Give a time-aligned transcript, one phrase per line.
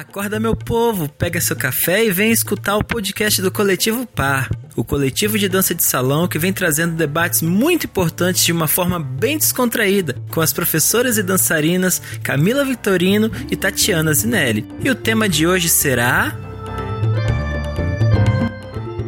[0.00, 4.82] Acorda, meu povo, pega seu café e vem escutar o podcast do Coletivo Par, o
[4.82, 9.36] coletivo de dança de salão que vem trazendo debates muito importantes de uma forma bem
[9.36, 14.66] descontraída, com as professoras e dançarinas Camila Vitorino e Tatiana Zinelli.
[14.82, 16.34] E o tema de hoje será.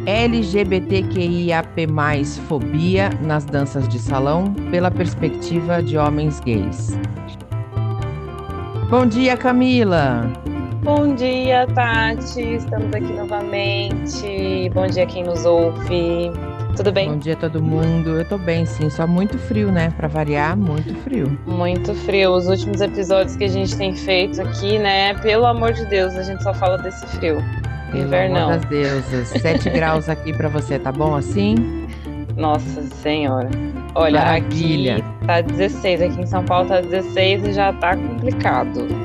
[0.05, 1.87] LGBTQIAP+,
[2.47, 6.95] fobia nas danças de salão pela perspectiva de homens gays.
[8.91, 10.52] Bom dia, Camila!
[10.83, 12.55] Bom dia, Tati.
[12.55, 14.69] Estamos aqui novamente.
[14.73, 16.29] Bom dia quem nos ouve.
[16.75, 17.07] Tudo bem?
[17.09, 18.19] Bom dia todo mundo.
[18.19, 18.89] Eu tô bem, sim.
[18.89, 19.91] Só muito frio, né?
[19.95, 21.39] Para variar, muito frio.
[21.47, 22.31] Muito frio.
[22.33, 25.13] Os últimos episódios que a gente tem feito aqui, né?
[25.15, 27.37] Pelo amor de Deus, a gente só fala desse frio.
[27.89, 28.49] Pelo Invernão.
[28.49, 29.27] amor das deusas.
[29.29, 31.55] 7 graus aqui para você, tá bom assim?
[32.35, 33.49] Nossa Senhora.
[33.95, 34.97] Olha, Maravilha.
[34.97, 36.01] aqui tá 16.
[36.01, 39.02] Aqui em São Paulo tá 16 e já tá complicado.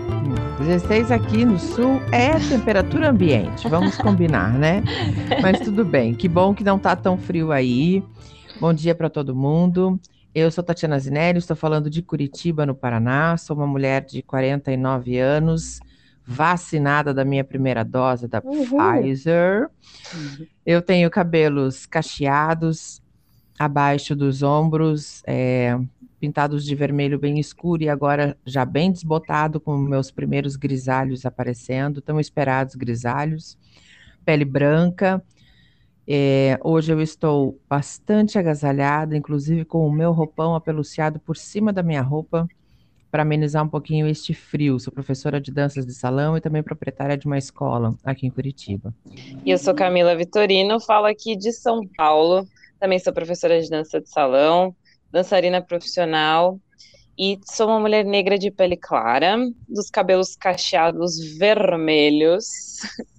[0.59, 4.83] 16 aqui no sul é temperatura ambiente, vamos combinar, né?
[5.41, 8.03] Mas tudo bem, que bom que não tá tão frio aí.
[8.61, 10.01] Bom dia para todo mundo.
[10.35, 13.37] Eu sou Tatiana Zinelli, estou falando de Curitiba, no Paraná.
[13.37, 15.79] Sou uma mulher de 49 anos,
[16.27, 18.67] vacinada da minha primeira dose da uhum.
[19.01, 19.69] Pfizer.
[20.67, 23.01] Eu tenho cabelos cacheados
[23.59, 25.79] abaixo dos ombros, é,
[26.19, 32.01] pintados de vermelho bem escuro e agora já bem desbotado, com meus primeiros grisalhos aparecendo,
[32.01, 33.57] tão esperados grisalhos,
[34.25, 35.23] pele branca.
[36.07, 41.83] É, hoje eu estou bastante agasalhada, inclusive com o meu roupão apeluciado por cima da
[41.83, 42.49] minha roupa,
[43.11, 44.79] para amenizar um pouquinho este frio.
[44.79, 48.95] Sou professora de danças de salão e também proprietária de uma escola aqui em Curitiba.
[49.45, 52.47] E eu sou Camila Vitorino, falo aqui de São Paulo.
[52.79, 54.75] Também sou professora de dança de salão,
[55.11, 56.59] dançarina profissional
[57.19, 59.37] e sou uma mulher negra de pele clara,
[59.69, 62.47] dos cabelos cacheados vermelhos.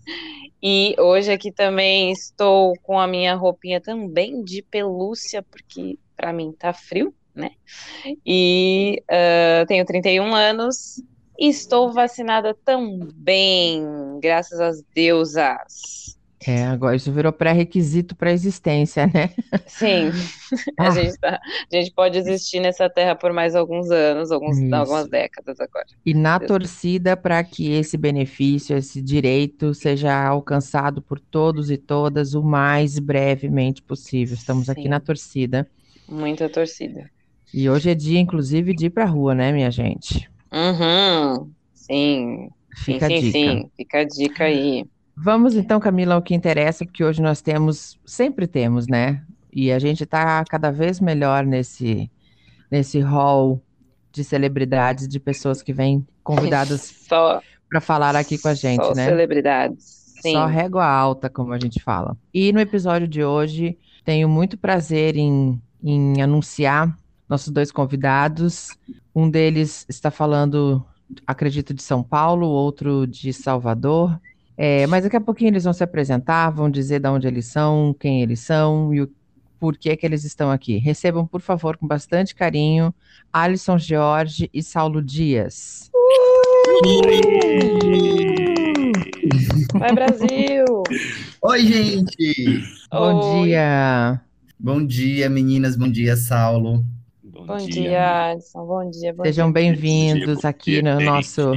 [0.61, 6.51] E hoje aqui também estou com a minha roupinha também de pelúcia, porque para mim
[6.51, 7.51] tá frio, né?
[8.25, 11.01] E uh, tenho 31 anos
[11.39, 13.85] e estou vacinada também,
[14.21, 16.18] graças às deusas.
[16.45, 19.29] É, agora isso virou pré-requisito para a existência, né?
[19.67, 20.09] Sim,
[20.79, 20.91] a, ah.
[20.91, 25.59] gente tá, a gente pode existir nessa terra por mais alguns anos, alguns, algumas décadas
[25.59, 25.85] agora.
[26.05, 32.33] E na torcida para que esse benefício, esse direito seja alcançado por todos e todas
[32.33, 34.33] o mais brevemente possível.
[34.33, 34.71] Estamos Sim.
[34.71, 35.69] aqui na torcida.
[36.07, 37.09] Muita torcida.
[37.53, 40.29] E hoje é dia, inclusive, de ir para a rua, né, minha gente?
[40.53, 42.49] Uhum, sim.
[42.75, 43.71] Fica sim, sim, sim.
[43.75, 44.85] Fica a dica aí.
[45.21, 49.21] Vamos então, Camila, ao que interessa, porque hoje nós temos, sempre temos, né?
[49.51, 52.09] E a gente está cada vez melhor nesse,
[52.71, 53.61] nesse hall
[54.13, 56.93] de celebridades, de pessoas que vêm convidadas
[57.69, 59.05] para falar aqui com a gente, só né?
[59.05, 59.99] celebridades.
[60.21, 60.33] Sim.
[60.33, 62.17] Só régua alta, como a gente fala.
[62.33, 66.97] E no episódio de hoje, tenho muito prazer em, em anunciar
[67.27, 68.69] nossos dois convidados.
[69.13, 70.85] Um deles está falando,
[71.27, 74.19] acredito, de São Paulo, outro de Salvador.
[74.61, 77.95] É, mas daqui a pouquinho eles vão se apresentar, vão dizer de onde eles são,
[77.97, 79.09] quem eles são e o
[79.57, 80.77] porquê que eles estão aqui.
[80.79, 82.93] Recebam, por favor, com bastante carinho,
[83.31, 85.89] Alisson Jorge e Saulo Dias.
[89.79, 90.65] Vai, Brasil!
[91.41, 92.61] Oi, gente!
[92.91, 93.47] Bom Oi.
[93.47, 94.21] dia!
[94.59, 96.83] Bom dia, meninas, bom dia, Saulo.
[97.23, 99.13] Bom, bom dia, dia Alisson, bom dia.
[99.13, 101.53] Bom Sejam bem-vindos aqui no nosso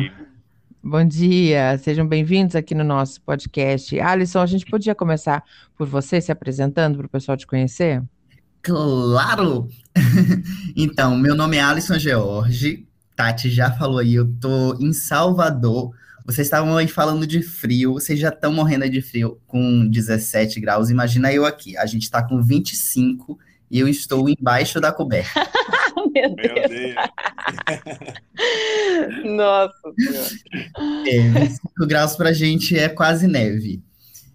[0.84, 4.00] Bom dia, sejam bem-vindos aqui no nosso podcast.
[4.00, 5.44] Alisson, a gente podia começar
[5.78, 8.02] por você se apresentando para o pessoal te conhecer?
[8.60, 9.68] Claro!
[10.74, 12.84] então, meu nome é Alisson George.
[13.14, 15.94] Tati já falou aí, eu tô em Salvador.
[16.26, 20.90] Vocês estavam aí falando de frio, vocês já estão morrendo de frio com 17 graus.
[20.90, 23.38] Imagina eu aqui, a gente está com 25
[23.70, 25.48] e eu estou embaixo da coberta.
[26.12, 26.94] Meu Deus.
[29.36, 29.72] Nossa
[31.06, 33.82] É, 25 graus pra gente é quase neve.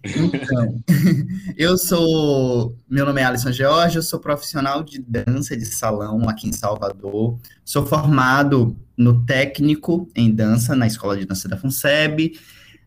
[0.04, 0.82] Então,
[1.56, 2.76] eu sou.
[2.88, 7.38] Meu nome é Alisson George, eu sou profissional de dança de salão aqui em Salvador.
[7.64, 12.38] Sou formado no técnico em dança na Escola de Dança da FUNSEB,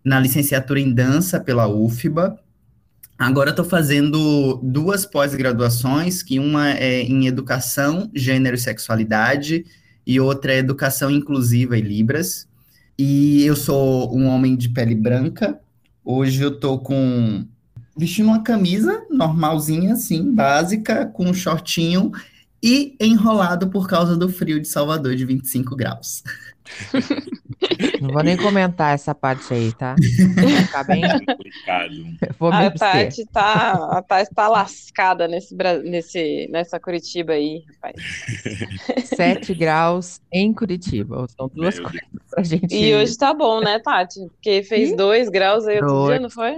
[0.03, 2.39] na licenciatura em dança pela UFBA
[3.21, 9.63] Agora estou fazendo duas pós-graduações, que uma é em educação, gênero e sexualidade,
[10.07, 12.47] e outra é educação inclusiva e libras.
[12.97, 15.59] E eu sou um homem de pele branca.
[16.03, 17.45] Hoje eu estou com
[17.95, 22.12] vestindo uma camisa normalzinha, assim, básica, com um shortinho
[22.63, 26.23] e enrolado por causa do frio de Salvador de 25 graus.
[28.01, 29.95] Não vou nem comentar essa parte aí, tá?
[30.65, 31.01] Ficar bem.
[32.39, 37.95] Vou a Tati tá, a Tati tá lascada nesse, nesse, nessa Curitiba aí, rapaz.
[39.15, 41.27] 7 graus em Curitiba.
[41.37, 42.23] São duas Meu coisas Deus.
[42.29, 42.75] pra gente.
[42.75, 44.19] E hoje tá bom, né, Tati?
[44.27, 46.55] Porque fez 2 graus aí outro dia, não foi?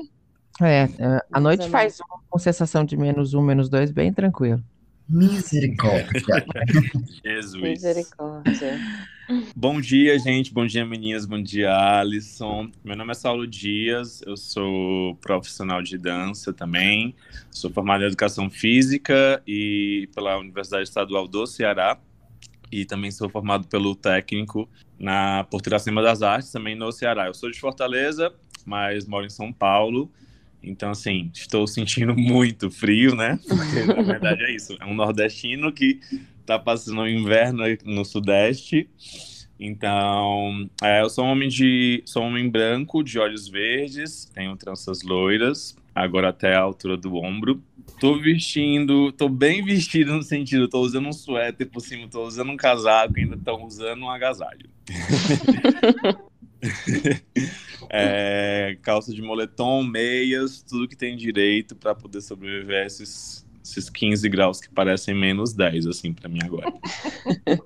[0.61, 0.88] É,
[1.31, 4.61] a noite faz uma com sensação de menos um, menos dois, bem tranquilo.
[5.09, 6.21] Misericórdia.
[7.25, 7.61] Jesus.
[7.61, 8.79] Misericórdia.
[9.56, 10.54] Bom dia, gente.
[10.54, 11.25] Bom dia, meninas.
[11.25, 12.70] Bom dia, Alisson.
[12.84, 14.22] Meu nome é Saulo Dias.
[14.25, 17.16] Eu sou profissional de dança também.
[17.50, 21.98] Sou formado em Educação Física e pela Universidade Estadual do Ceará.
[22.72, 24.68] E também sou formado pelo técnico
[25.00, 27.28] na Portiracema das Artes, também no Ceará.
[27.28, 28.34] Eu sou de Fortaleza,
[28.66, 30.12] mas moro em São Paulo.
[30.62, 33.38] Então, assim, estou sentindo muito frio, né?
[33.48, 34.75] Porque, na verdade, é isso.
[34.80, 36.00] É um nordestino que
[36.44, 38.90] está passando o inverno no sudeste.
[39.60, 44.56] Então, é, eu sou um homem de, sou um homem branco, de olhos verdes, tenho
[44.57, 47.63] tranças loiras, agora até a altura do ombro.
[48.00, 52.51] Tô vestindo, tô bem vestido no sentido, tô usando um suéter por cima, tô usando
[52.51, 54.69] um casaco, ainda tô usando um agasalho.
[57.89, 63.89] é, calça de moletom, meias, tudo que tem direito para poder sobreviver a esses, esses
[63.89, 66.74] 15 graus que parecem menos 10, assim, para mim agora.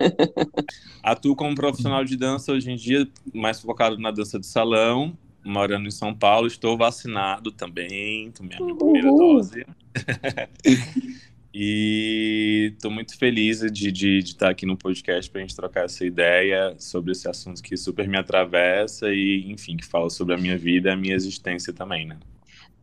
[1.02, 5.88] Atuo como profissional de dança hoje em dia, mais focado na dança de salão, morando
[5.88, 6.46] em São Paulo.
[6.46, 9.66] Estou vacinado também, tomei a minha primeira dose.
[11.60, 15.86] E estou muito feliz de, de, de, estar aqui no podcast para a gente trocar
[15.86, 20.38] essa ideia sobre esse assunto que super me atravessa e, enfim, que fala sobre a
[20.38, 22.20] minha vida e a minha existência também, né?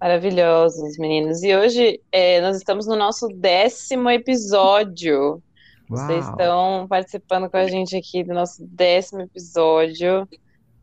[0.04, 1.42] Maravilhosos, meninos.
[1.42, 5.18] E hoje é, nós estamos no nosso décimo episódio.
[5.18, 5.42] Uau.
[5.88, 10.28] Vocês estão participando com a gente aqui do nosso décimo episódio.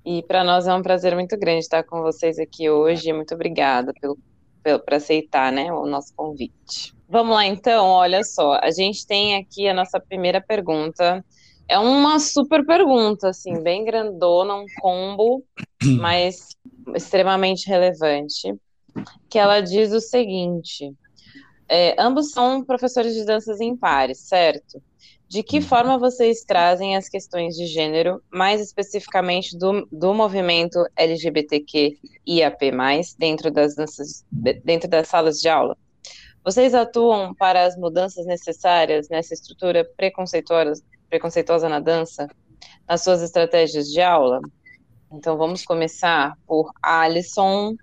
[0.03, 3.13] E para nós é um prazer muito grande estar com vocês aqui hoje.
[3.13, 4.17] Muito obrigada pelo,
[4.63, 6.91] pelo, por aceitar né, o nosso convite.
[7.07, 8.53] Vamos lá, então, olha só.
[8.53, 11.23] A gente tem aqui a nossa primeira pergunta.
[11.69, 15.43] É uma super pergunta, assim, bem grandona, um combo,
[16.01, 16.57] mas
[16.95, 18.59] extremamente relevante.
[19.29, 20.93] Que ela diz o seguinte:
[21.67, 24.81] é, ambos são professores de danças em pares, certo?
[25.25, 31.97] De que forma vocês trazem as questões de gênero, mais especificamente do, do movimento LGBTQ
[32.27, 32.71] IAP+,
[33.17, 35.77] dentro das danças, dentro das salas de aula?
[36.43, 42.27] Vocês atuam para as mudanças necessárias nessa estrutura preconceituosa, preconceituosa na dança,
[42.85, 44.41] nas suas estratégias de aula?
[45.13, 47.77] Então vamos começar por Alisson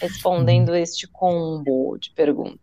[0.00, 2.60] respondendo este combo de perguntas.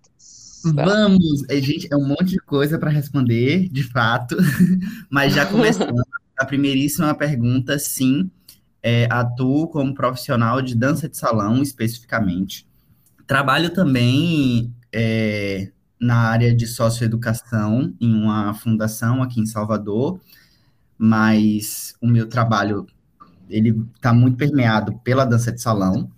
[0.63, 4.36] Vamos, é, gente, é um monte de coisa para responder, de fato,
[5.09, 6.01] mas já começando,
[6.38, 8.30] a primeiríssima pergunta, sim,
[8.81, 12.68] é, atuo como profissional de dança de salão, especificamente.
[13.25, 20.19] Trabalho também é, na área de socioeducação em uma fundação aqui em Salvador,
[20.98, 22.86] mas o meu trabalho
[23.50, 26.12] ele está muito permeado pela dança de salão.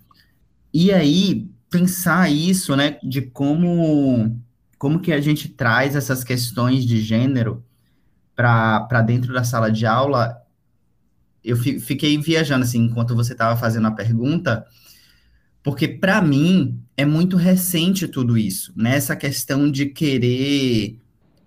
[0.74, 4.36] E aí pensar isso, né, de como
[4.78, 7.64] como que a gente traz essas questões de gênero
[8.34, 10.42] para dentro da sala de aula,
[11.44, 14.66] eu fiquei viajando assim enquanto você estava fazendo a pergunta,
[15.62, 18.96] porque para mim é muito recente tudo isso, né?
[18.96, 20.98] Essa questão de querer,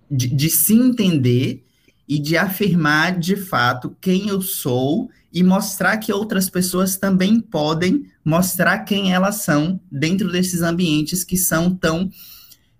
[0.09, 1.65] de, de se entender
[2.07, 8.05] e de afirmar de fato quem eu sou e mostrar que outras pessoas também podem
[8.23, 12.09] mostrar quem elas são dentro desses ambientes que são tão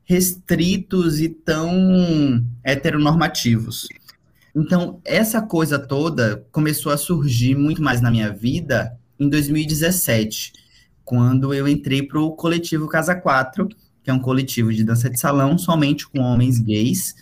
[0.03, 3.88] restritos e tão heteronormativos.
[4.55, 10.53] Então, essa coisa toda começou a surgir muito mais na minha vida em 2017
[11.03, 13.67] quando eu entrei para o coletivo Casa 4,
[14.03, 17.15] que é um coletivo de dança de salão somente com homens gays,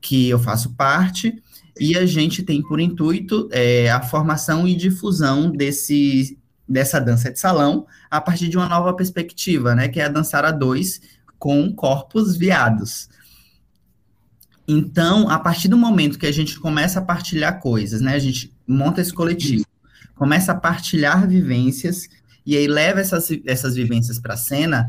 [0.00, 1.42] que eu faço parte,
[1.78, 7.38] e a gente tem por intuito é, a formação e difusão desse, dessa dança de
[7.38, 11.00] salão a partir de uma nova perspectiva, né, que é a dançar a dois
[11.38, 13.08] com corpos viados.
[14.66, 18.52] Então, a partir do momento que a gente começa a partilhar coisas, né, a gente
[18.66, 19.64] monta esse coletivo,
[20.14, 22.08] começa a partilhar vivências,
[22.44, 24.88] e aí leva essas, essas vivências para a cena,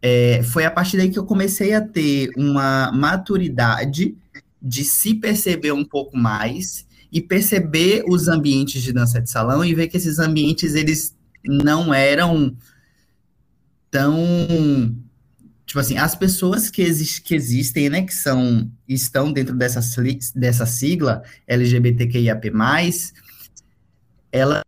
[0.00, 4.16] é, foi a partir daí que eu comecei a ter uma maturidade
[4.64, 9.74] de se perceber um pouco mais e perceber os ambientes de dança de salão e
[9.74, 12.56] ver que esses ambientes eles não eram
[13.90, 14.96] tão
[15.66, 19.80] tipo assim as pessoas que, exist, que existem né que são estão dentro dessa
[20.34, 22.50] dessa sigla LGBTQIAP+,
[24.32, 24.62] ela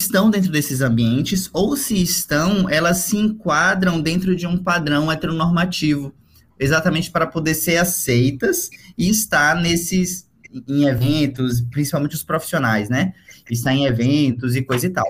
[0.00, 6.12] estão dentro desses ambientes, ou se estão, elas se enquadram dentro de um padrão heteronormativo,
[6.60, 10.28] exatamente para poder ser aceitas e estar nesses
[10.68, 13.14] em eventos, principalmente os profissionais, né?
[13.50, 15.06] Estar em eventos e coisa e tal.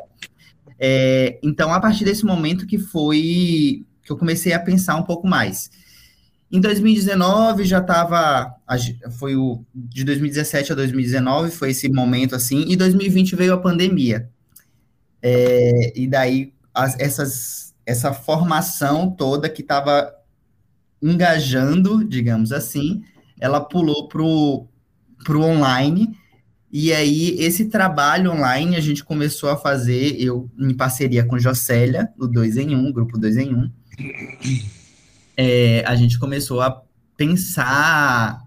[0.78, 5.26] É, então, a partir desse momento que foi que eu comecei a pensar um pouco
[5.26, 5.71] mais.
[6.50, 8.54] Em 2019 já estava,
[9.19, 14.28] foi o de 2017 a 2019 foi esse momento assim, e 2020 veio a pandemia.
[15.23, 20.12] É, e daí as, essas, essa formação toda que estava
[21.02, 23.02] engajando, digamos assim,
[23.38, 24.69] ela pulou para o
[25.42, 26.16] online.
[26.73, 32.09] E aí, esse trabalho online a gente começou a fazer, eu em parceria com Jocélia,
[32.19, 33.59] o 2 em 1, um, grupo 2 em 1.
[33.59, 33.71] Um
[35.37, 36.83] é, a gente começou a
[37.16, 38.47] pensar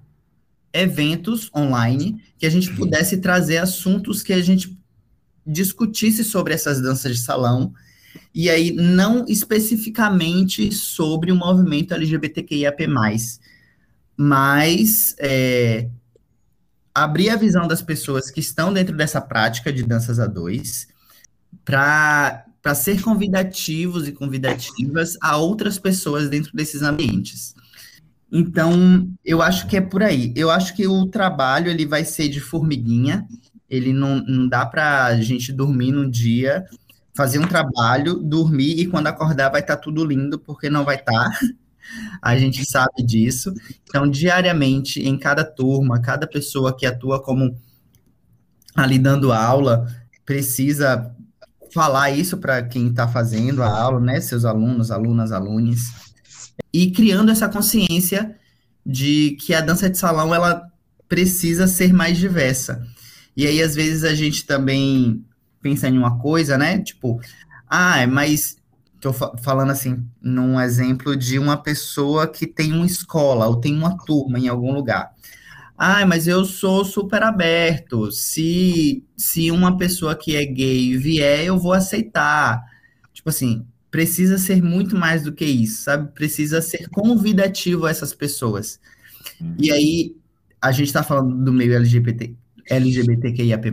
[0.72, 4.78] eventos online que a gente pudesse trazer assuntos que a gente
[5.46, 7.74] discutisse sobre essas danças de salão
[8.34, 12.88] e aí não especificamente sobre o movimento LGBTQIAP+,
[14.18, 15.90] mas é,
[16.94, 20.88] abrir a visão das pessoas que estão dentro dessa prática de danças a dois
[21.66, 27.56] para ser convidativos e convidativas a outras pessoas dentro desses ambientes.
[28.32, 30.34] Então, eu acho que é por aí.
[30.36, 33.28] Eu acho que o trabalho ele vai ser de formiguinha.
[33.70, 36.66] Ele não, não dá para a gente dormir num dia,
[37.16, 40.96] fazer um trabalho, dormir e quando acordar vai estar tá tudo lindo, porque não vai
[40.96, 41.12] estar.
[41.12, 41.40] Tá.
[42.22, 43.54] A gente sabe disso.
[43.88, 47.58] Então, diariamente, em cada turma, cada pessoa que atua como
[48.74, 49.86] ali dando aula,
[50.26, 51.14] precisa
[51.74, 55.92] falar isso para quem está fazendo a aula, né, seus alunos, alunas, alunos,
[56.72, 58.36] e criando essa consciência
[58.86, 60.64] de que a dança de salão ela
[61.08, 62.86] precisa ser mais diversa.
[63.36, 65.26] E aí às vezes a gente também
[65.64, 67.20] pensa em uma coisa, né, tipo,
[67.68, 68.58] ah, mas
[69.00, 73.98] tô falando assim, num exemplo de uma pessoa que tem uma escola ou tem uma
[73.98, 75.12] turma em algum lugar.
[75.78, 78.10] Ah, mas eu sou super aberto.
[78.12, 82.64] Se, se uma pessoa que é gay vier, eu vou aceitar.
[83.12, 86.12] Tipo assim, precisa ser muito mais do que isso, sabe?
[86.14, 88.80] Precisa ser convidativo a essas pessoas.
[89.60, 90.16] E aí,
[90.62, 92.34] a gente está falando do meio LGBT,
[92.70, 93.72] LGBTQIAP+,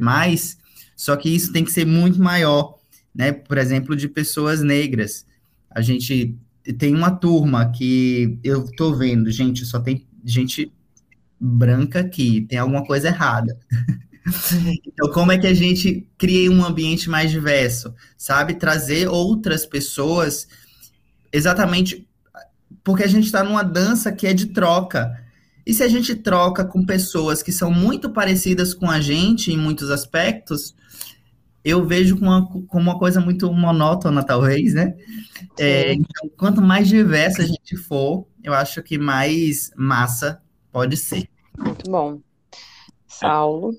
[1.01, 2.79] só que isso tem que ser muito maior,
[3.15, 3.33] né?
[3.33, 5.25] Por exemplo, de pessoas negras.
[5.71, 6.37] A gente
[6.77, 10.71] tem uma turma que eu tô vendo, gente, só tem gente
[11.41, 13.59] branca aqui, tem alguma coisa errada.
[14.87, 17.95] então, como é que a gente cria um ambiente mais diverso?
[18.19, 18.57] Sabe?
[18.57, 20.47] Trazer outras pessoas,
[21.33, 22.07] exatamente
[22.85, 25.20] porque a gente está numa dança que é de troca.
[25.71, 29.57] E se a gente troca com pessoas que são muito parecidas com a gente em
[29.57, 30.75] muitos aspectos,
[31.65, 34.97] eu vejo como uma, como uma coisa muito monótona, talvez, né?
[35.57, 41.29] É, então, quanto mais diversa a gente for, eu acho que mais massa Pode ser.
[41.57, 42.21] Muito bom.
[43.07, 43.77] Saulo.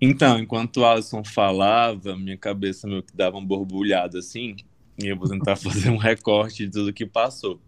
[0.00, 4.56] Então, enquanto o Alisson falava, minha cabeça meio que dava um borbulhado assim,
[4.98, 7.60] e eu vou tentar fazer um recorte de tudo que passou.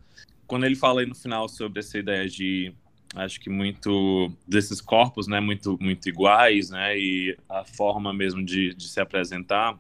[0.47, 2.73] Quando ele fala aí no final sobre essa ideia de,
[3.15, 8.75] acho que muito desses corpos, né, muito, muito iguais, né, e a forma mesmo de,
[8.75, 9.79] de se apresentar,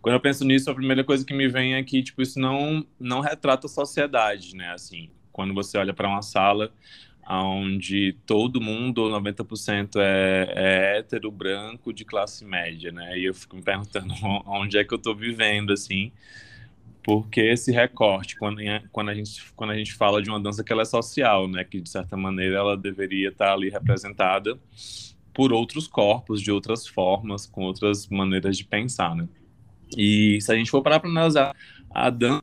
[0.00, 2.84] quando eu penso nisso, a primeira coisa que me vem é que, tipo, isso não,
[2.98, 6.72] não retrata a sociedade, né, assim, quando você olha para uma sala,
[7.28, 13.16] onde todo mundo, 90%, é, é hétero, branco, de classe média, né?
[13.18, 14.12] E eu fico me perguntando
[14.46, 16.12] onde é que eu estou vivendo, assim,
[17.02, 20.72] porque esse recorte, quando, quando, a gente, quando a gente fala de uma dança que
[20.72, 21.64] ela é social, né?
[21.64, 24.58] Que, de certa maneira, ela deveria estar ali representada
[25.34, 29.28] por outros corpos, de outras formas, com outras maneiras de pensar, né?
[29.96, 31.56] E se a gente for parar para analisar
[31.90, 32.42] a dança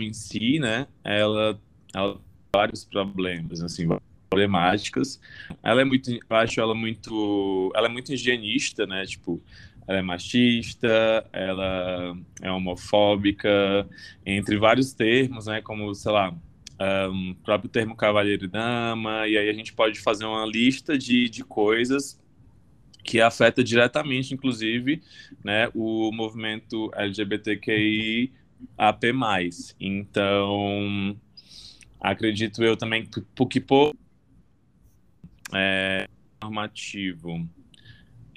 [0.00, 0.86] em si, né?
[1.04, 1.60] Ela,
[1.94, 2.22] ela tem
[2.52, 3.86] vários problemas, assim,
[4.30, 5.20] problemáticas.
[5.62, 9.04] Ela é muito, eu acho ela muito, ela é muito higienista, né?
[9.04, 9.40] Tipo,
[9.88, 13.88] ela é machista, ela é homofóbica,
[14.24, 15.62] entre vários termos, né?
[15.62, 16.36] Como, sei lá,
[17.10, 21.28] um, próprio termo cavalheiro e dama, e aí a gente pode fazer uma lista de,
[21.30, 22.20] de coisas
[23.02, 25.02] que afeta diretamente, inclusive,
[25.42, 28.30] né, o movimento LGBTQI
[28.76, 29.06] AP+.
[29.80, 31.16] Então,
[31.98, 33.06] acredito eu também
[33.48, 33.94] que, por
[35.54, 36.06] é,
[36.42, 37.48] normativo,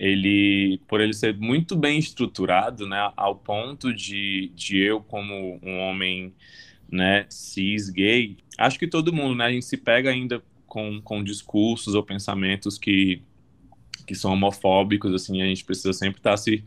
[0.02, 5.78] ele, por ele ser muito bem estruturado, né, ao ponto de, de eu, como um
[5.78, 6.34] homem,
[6.92, 11.24] né, cis, gay, acho que todo mundo, né, a gente se pega ainda com, com
[11.24, 13.22] discursos ou pensamentos que,
[14.08, 16.64] que são homofóbicos, assim, a gente precisa sempre estar tá se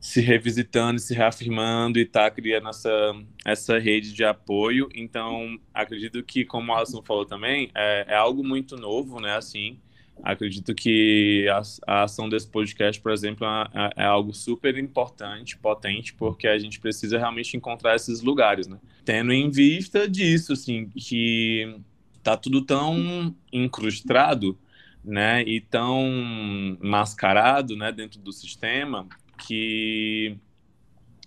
[0.00, 4.88] se revisitando, se reafirmando e tá criando essa, essa rede de apoio.
[4.94, 9.36] Então, acredito que, como o Alisson falou também, é, é algo muito novo, né?
[9.36, 9.78] Assim,
[10.22, 16.14] acredito que a, a ação desse podcast, por exemplo, é, é, algo super importante, potente,
[16.14, 18.78] porque a gente precisa realmente encontrar esses lugares, né?
[19.04, 21.76] Tendo em vista disso, assim, que
[22.22, 24.58] tá tudo tão incrustado,
[25.04, 29.06] né, e tão mascarado, né, dentro do sistema,
[29.38, 30.36] que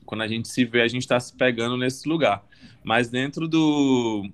[0.06, 2.44] quando a gente se vê, a gente está se pegando nesse lugar.
[2.84, 4.30] Mas dentro do,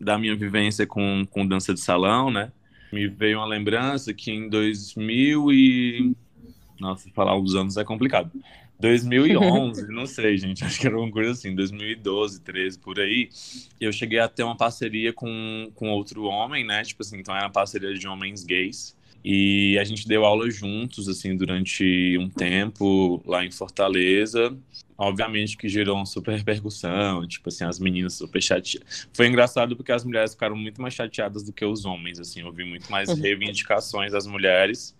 [0.00, 2.50] da minha vivência com, com dança de salão, né,
[2.92, 6.16] me veio uma lembrança que em 2000 e...
[6.78, 8.30] Nossa, falar os anos é complicado.
[8.78, 13.30] 2011, não sei, gente, acho que era uma coisa assim, 2012, 13, por aí,
[13.80, 17.46] eu cheguei a ter uma parceria com, com outro homem, né, tipo assim, então era
[17.46, 23.22] uma parceria de homens gays, e a gente deu aula juntos, assim, durante um tempo
[23.24, 24.56] lá em Fortaleza.
[24.98, 29.08] Obviamente que gerou uma super repercussão, tipo assim, as meninas super chateadas.
[29.12, 32.40] Foi engraçado porque as mulheres ficaram muito mais chateadas do que os homens, assim.
[32.40, 33.16] Eu vi muito mais uhum.
[33.16, 34.94] reivindicações das mulheres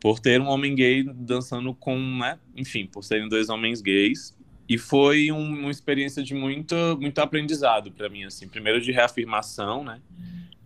[0.00, 2.38] por ter um homem gay dançando com, né?
[2.56, 4.36] Enfim, por serem dois homens gays.
[4.68, 8.46] E foi um, uma experiência de muito, muito aprendizado para mim, assim.
[8.46, 10.00] Primeiro de reafirmação, né?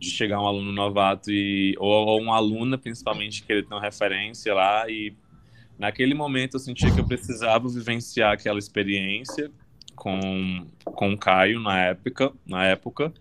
[0.02, 4.52] De chegar um aluno novato e ou, ou uma aluna principalmente querer ter uma referência
[4.52, 5.14] lá e
[5.78, 9.50] naquele momento eu sentia que eu precisava vivenciar aquela experiência
[9.94, 13.12] com com o Caio na época na época.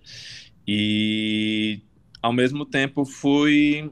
[0.68, 1.82] E
[2.22, 3.92] ao mesmo tempo fui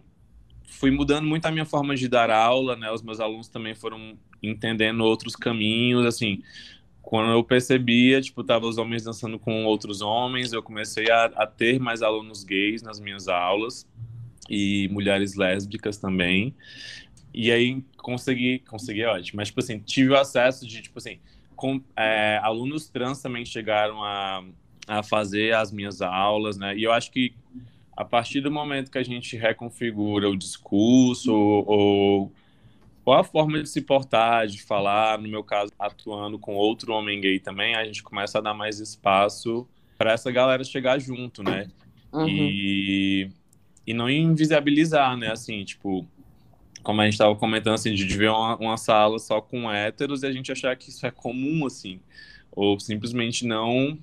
[0.63, 2.91] fui mudando muito a minha forma de dar aula né?
[2.91, 6.41] Os meus alunos também foram entendendo outros caminhos assim
[7.01, 11.47] quando eu percebia, tipo, tava os homens dançando com outros homens, eu comecei a, a
[11.47, 13.87] ter mais alunos gays nas minhas aulas
[14.49, 16.53] e mulheres lésbicas também.
[17.33, 21.19] E aí consegui, consegui, é ótimo, mas, tipo assim, tive o acesso de, tipo assim,
[21.55, 24.43] com, é, alunos trans também chegaram a,
[24.87, 26.75] a fazer as minhas aulas, né?
[26.75, 27.33] E eu acho que
[27.95, 32.31] a partir do momento que a gente reconfigura o discurso ou, ou
[33.09, 37.19] qual a forma de se portar, de falar, no meu caso, atuando com outro homem
[37.19, 39.67] gay também, a gente começa a dar mais espaço
[39.97, 41.67] para essa galera chegar junto, né?
[42.13, 42.27] Uhum.
[42.29, 43.31] E,
[43.87, 45.31] e não invisibilizar, né?
[45.31, 46.05] Assim, tipo,
[46.83, 50.27] como a gente estava comentando, assim, de ver uma, uma, sala só com héteros e
[50.27, 51.99] a gente achar que isso é comum, assim,
[52.51, 53.97] ou simplesmente não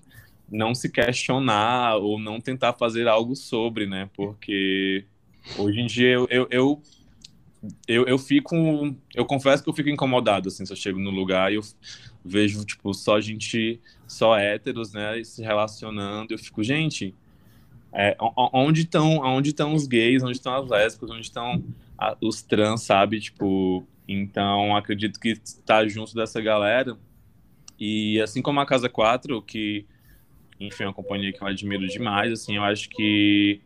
[0.51, 4.11] não se questionar ou não tentar fazer algo sobre, né?
[4.17, 5.05] Porque
[5.57, 6.83] hoje em dia eu, eu, eu
[7.87, 8.57] eu, eu fico.
[9.15, 11.63] Eu confesso que eu fico incomodado, assim, se eu chego no lugar e eu
[12.25, 16.33] vejo, tipo, só gente, só héteros, né, se relacionando.
[16.33, 17.15] Eu fico, gente,
[17.93, 18.17] é,
[18.53, 21.65] onde estão onde estão os gays, onde estão as lésbicas, onde estão
[22.21, 23.21] os trans, sabe?
[23.21, 26.97] Tipo, então acredito que tá junto dessa galera.
[27.79, 29.87] E assim como a Casa 4, que,
[30.59, 33.61] enfim, é uma companhia que eu admiro demais, assim, eu acho que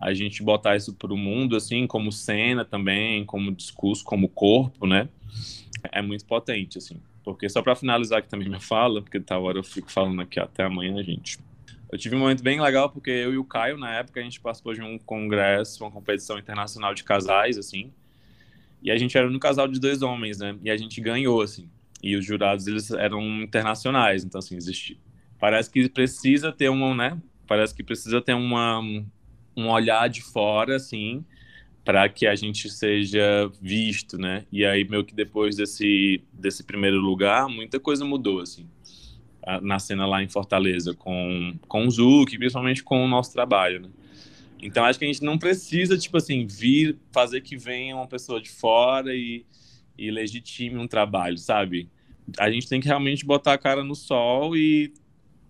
[0.00, 4.86] a gente botar isso para o mundo, assim, como cena também, como discurso, como corpo,
[4.86, 5.08] né?
[5.92, 6.96] É muito potente, assim.
[7.22, 10.40] Porque só para finalizar aqui também minha fala, porque tá hora eu fico falando aqui
[10.40, 11.38] até amanhã, gente.
[11.92, 14.40] Eu tive um momento bem legal porque eu e o Caio, na época, a gente
[14.40, 17.92] participou de um congresso, uma competição internacional de casais, assim.
[18.82, 20.56] E a gente era um casal de dois homens, né?
[20.62, 21.68] E a gente ganhou, assim.
[22.02, 24.98] E os jurados, eles eram internacionais, então, assim, existe...
[25.38, 27.18] Parece que precisa ter uma, né?
[27.46, 28.82] Parece que precisa ter uma
[29.60, 31.24] um olhar de fora, assim,
[31.84, 34.44] para que a gente seja visto, né?
[34.52, 38.66] E aí, meio que depois desse, desse primeiro lugar, muita coisa mudou, assim,
[39.62, 43.88] na cena lá em Fortaleza, com, com o Zuc, principalmente com o nosso trabalho, né?
[44.62, 48.40] Então, acho que a gente não precisa, tipo assim, vir fazer que venha uma pessoa
[48.40, 49.46] de fora e,
[49.96, 51.88] e legitime um trabalho, sabe?
[52.38, 54.92] A gente tem que realmente botar a cara no sol e,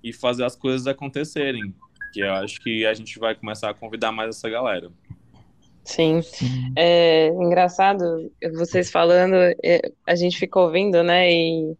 [0.03, 1.75] e fazer as coisas acontecerem
[2.12, 4.90] que eu acho que a gente vai começar a convidar mais essa galera.
[5.85, 6.20] Sim,
[6.77, 11.33] é engraçado vocês falando, é, a gente ficou ouvindo, né?
[11.33, 11.75] E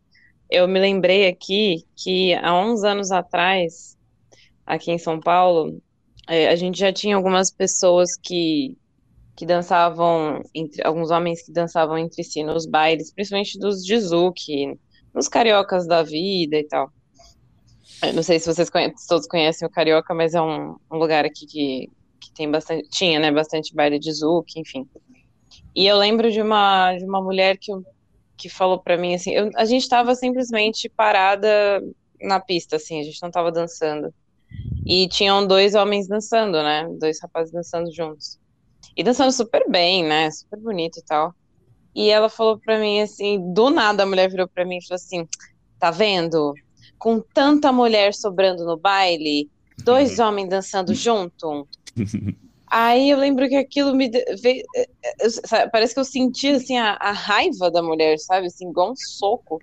[0.51, 3.97] eu me lembrei aqui que há uns anos atrás,
[4.67, 5.81] aqui em São Paulo,
[6.27, 8.77] é, a gente já tinha algumas pessoas que,
[9.37, 14.79] que dançavam, entre, alguns homens que dançavam entre si nos bailes, principalmente dos Jizuki,
[15.15, 16.93] nos cariocas da vida e tal.
[18.03, 21.25] Eu não sei se vocês conhecem, todos conhecem o Carioca, mas é um, um lugar
[21.25, 24.89] aqui que, que tem bastante, tinha, né, bastante baile de zouk, enfim.
[25.75, 27.73] E eu lembro de uma, de uma mulher que,
[28.37, 31.83] que falou para mim, assim, eu, a gente estava simplesmente parada
[32.21, 34.13] na pista, assim, a gente não estava dançando.
[34.87, 38.39] E tinham dois homens dançando, né, dois rapazes dançando juntos.
[38.97, 41.35] E dançando super bem, né, super bonito e tal.
[41.95, 44.97] E ela falou para mim assim, do nada a mulher virou para mim e falou
[44.97, 45.27] assim:
[45.79, 46.55] "Tá vendo?
[47.01, 49.51] Com tanta mulher sobrando no baile,
[49.83, 50.27] dois uhum.
[50.27, 51.67] homens dançando junto".
[52.71, 56.93] Aí eu lembro que aquilo me veio, eh, eh, parece que eu senti assim a,
[57.01, 59.59] a, raiva da mulher, sabe, assim, igual um soco.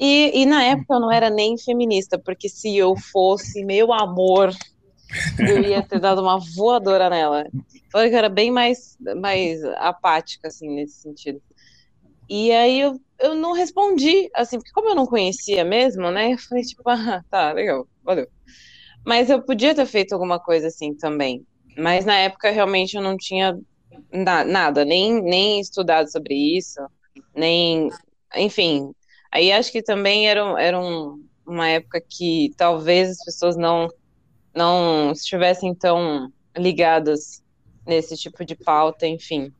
[0.00, 4.50] E, e na época eu não era nem feminista, porque se eu fosse, meu amor,
[5.38, 7.44] eu ia ter dado uma voadora nela.
[7.90, 11.40] Falei que era bem mais, mais apática, assim, nesse sentido.
[12.34, 16.38] E aí eu, eu não respondi, assim, porque como eu não conhecia mesmo, né, eu
[16.38, 18.26] falei, tipo, ah, tá, legal, valeu.
[19.04, 21.46] Mas eu podia ter feito alguma coisa assim também.
[21.76, 23.54] Mas na época realmente eu não tinha
[24.10, 26.80] na, nada, nem, nem estudado sobre isso,
[27.36, 27.90] nem.
[28.34, 28.94] Enfim.
[29.30, 33.88] Aí acho que também era, era um, uma época que talvez as pessoas não,
[34.54, 37.42] não estivessem tão ligadas
[37.86, 39.52] nesse tipo de pauta, enfim.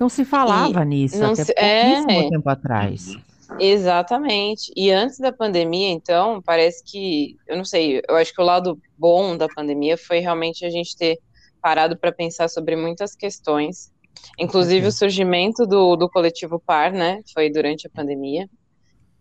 [0.00, 3.16] Não se falava e nisso até se, pouquíssimo é, tempo atrás.
[3.58, 4.72] Exatamente.
[4.74, 8.78] E antes da pandemia, então, parece que, eu não sei, eu acho que o lado
[8.96, 11.18] bom da pandemia foi realmente a gente ter
[11.60, 13.92] parado para pensar sobre muitas questões,
[14.38, 18.48] inclusive o surgimento do, do coletivo PAR, né, foi durante a pandemia.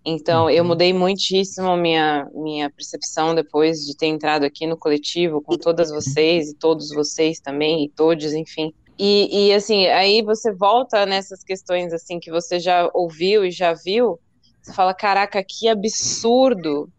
[0.06, 5.58] Então, eu mudei muitíssimo minha, minha percepção depois de ter entrado aqui no coletivo com
[5.58, 8.74] todas vocês e todos vocês também, e todos, enfim.
[9.00, 13.74] E, e assim, aí você volta nessas questões assim que você já ouviu e já
[13.74, 14.20] viu,
[14.62, 16.92] você fala, caraca, que absurdo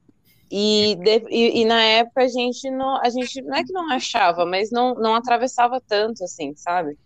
[0.50, 3.92] e, de, e, e, na época a gente não, a gente não é que não
[3.92, 6.98] achava, mas não, não atravessava tanto assim, sabe?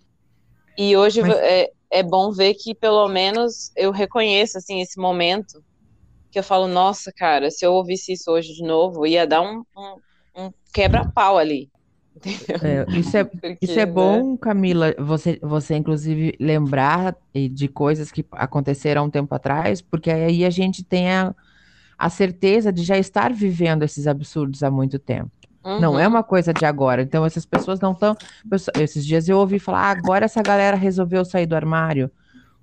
[0.79, 1.35] E hoje mas...
[1.39, 5.63] é, é bom ver que pelo menos eu reconheço assim esse momento
[6.31, 9.65] que eu falo, nossa, cara, se eu ouvisse isso hoje de novo, ia dar um,
[9.77, 11.69] um, um quebra-pau ali.
[12.63, 14.39] É, isso é, Porque, isso é bom, né?
[14.41, 17.17] Camila, você, você inclusive lembrar
[17.51, 21.35] de coisas que aconteceram um tempo atrás, porque aí a gente tem a,
[21.99, 25.31] a certeza de já estar vivendo esses absurdos há muito tempo.
[25.65, 25.81] Uhum.
[25.81, 27.03] Não é uma coisa de agora.
[27.03, 28.15] Então, essas pessoas não estão.
[28.79, 32.11] Esses dias eu ouvi falar, ah, agora essa galera resolveu sair do armário.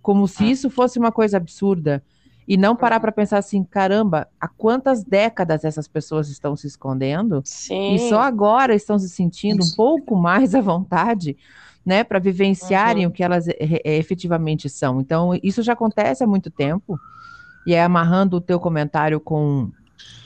[0.01, 2.03] Como se isso fosse uma coisa absurda.
[2.51, 7.41] E não parar para pensar assim, caramba, há quantas décadas essas pessoas estão se escondendo?
[7.45, 7.95] Sim.
[7.95, 11.37] E só agora estão se sentindo um pouco mais à vontade,
[11.85, 13.09] né, para vivenciarem uhum.
[13.09, 13.45] o que elas
[13.85, 14.99] efetivamente são.
[14.99, 16.99] Então, isso já acontece há muito tempo.
[17.65, 19.71] E é amarrando o teu comentário com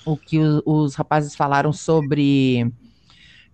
[0.04, 2.74] o que os, os rapazes falaram sobre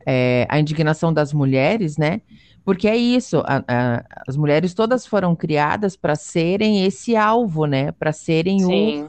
[0.05, 2.21] é, a indignação das mulheres, né?
[2.63, 7.91] Porque é isso, a, a, as mulheres todas foram criadas para serem esse alvo, né?
[7.91, 9.07] Para serem o,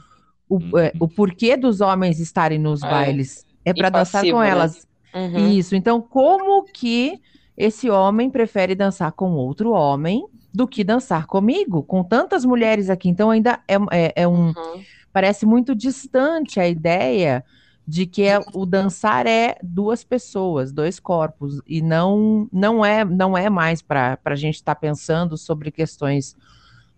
[0.48, 2.88] o, é, o, porquê dos homens estarem nos é.
[2.88, 3.46] bailes.
[3.64, 4.48] É para dançar com né?
[4.48, 4.86] elas.
[5.14, 5.50] Uhum.
[5.50, 5.76] Isso.
[5.76, 7.20] Então, como que
[7.56, 13.08] esse homem prefere dançar com outro homem do que dançar comigo, com tantas mulheres aqui.
[13.08, 14.48] Então ainda é, é, é um.
[14.48, 14.82] Uhum.
[15.12, 17.44] Parece muito distante a ideia
[17.86, 23.36] de que é, o dançar é duas pessoas, dois corpos, e não não é não
[23.36, 26.36] é mais para a gente estar tá pensando sobre questões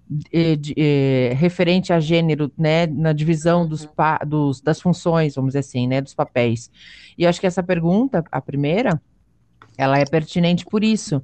[0.09, 4.29] de, de, de, referente a gênero, né, na divisão dos, uhum.
[4.29, 6.71] dos, das funções, vamos dizer assim, né, dos papéis.
[7.17, 9.01] E acho que essa pergunta, a primeira,
[9.77, 11.23] ela é pertinente por isso,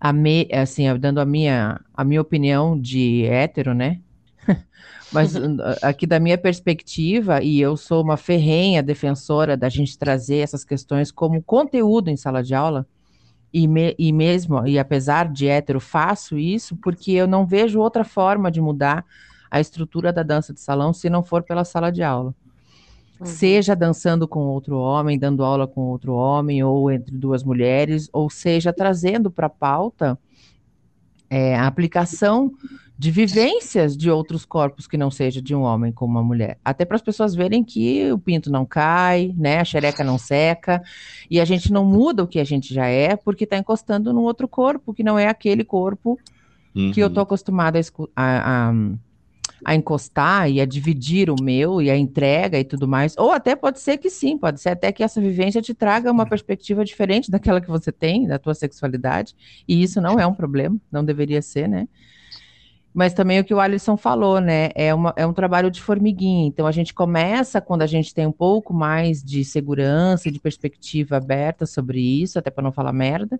[0.00, 4.00] a me, assim, dando a minha, a minha opinião de hétero, né?
[5.12, 5.34] Mas
[5.82, 11.10] aqui da minha perspectiva, e eu sou uma ferrenha defensora da gente trazer essas questões
[11.10, 12.86] como conteúdo em sala de aula,
[13.52, 18.04] e, me, e mesmo, e apesar de hétero, faço isso porque eu não vejo outra
[18.04, 19.06] forma de mudar
[19.50, 22.34] a estrutura da dança de salão se não for pela sala de aula.
[23.18, 23.26] Uhum.
[23.26, 28.28] Seja dançando com outro homem, dando aula com outro homem, ou entre duas mulheres, ou
[28.28, 30.18] seja, trazendo para a pauta
[31.30, 32.52] é, a aplicação
[32.98, 36.58] de vivências de outros corpos que não seja de um homem com uma mulher.
[36.64, 40.82] Até para as pessoas verem que o pinto não cai, né, a xereca não seca,
[41.30, 44.22] e a gente não muda o que a gente já é, porque está encostando num
[44.22, 46.18] outro corpo, que não é aquele corpo
[46.74, 46.90] uhum.
[46.90, 47.26] que eu estou uhum.
[47.26, 47.82] acostumada a,
[48.16, 48.74] a, a
[49.64, 53.16] a encostar e a dividir o meu e a entrega e tudo mais.
[53.18, 56.26] Ou até pode ser que sim, pode ser até que essa vivência te traga uma
[56.26, 59.34] perspectiva diferente daquela que você tem, da tua sexualidade,
[59.66, 61.88] e isso não é um problema, não deveria ser, né?
[62.98, 64.70] Mas também o que o Alisson falou, né?
[64.74, 66.48] É, uma, é um trabalho de formiguinha.
[66.48, 71.16] Então a gente começa quando a gente tem um pouco mais de segurança de perspectiva
[71.16, 73.38] aberta sobre isso, até para não falar merda.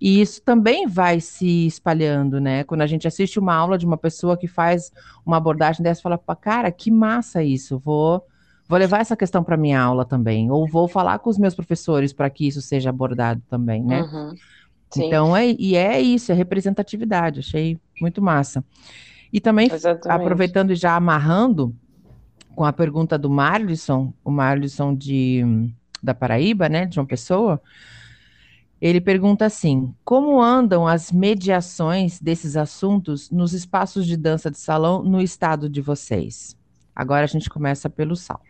[0.00, 2.64] E isso também vai se espalhando, né?
[2.64, 4.90] Quando a gente assiste uma aula de uma pessoa que faz
[5.26, 8.26] uma abordagem dessa, fala, cara, que massa isso, vou,
[8.66, 12.14] vou levar essa questão para minha aula também, ou vou falar com os meus professores
[12.14, 14.00] para que isso seja abordado também, né?
[14.00, 14.34] Uhum.
[14.96, 18.64] Então, é, e é isso, é representatividade, achei muito massa.
[19.32, 20.20] E também, Exatamente.
[20.20, 21.74] aproveitando e já amarrando
[22.54, 25.72] com a pergunta do Marlisson, o Marlisson de,
[26.02, 27.62] da Paraíba, né, de uma pessoa,
[28.80, 35.02] ele pergunta assim: como andam as mediações desses assuntos nos espaços de dança de salão
[35.02, 36.56] no estado de vocês?
[36.94, 38.49] Agora a gente começa pelo Saulo.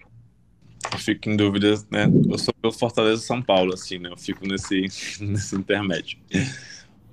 [0.92, 2.06] Eu fico em dúvida, né?
[2.28, 4.10] Eu sou pelo Fortaleza São Paulo, assim, né?
[4.10, 4.86] Eu fico nesse,
[5.20, 6.18] nesse intermédio.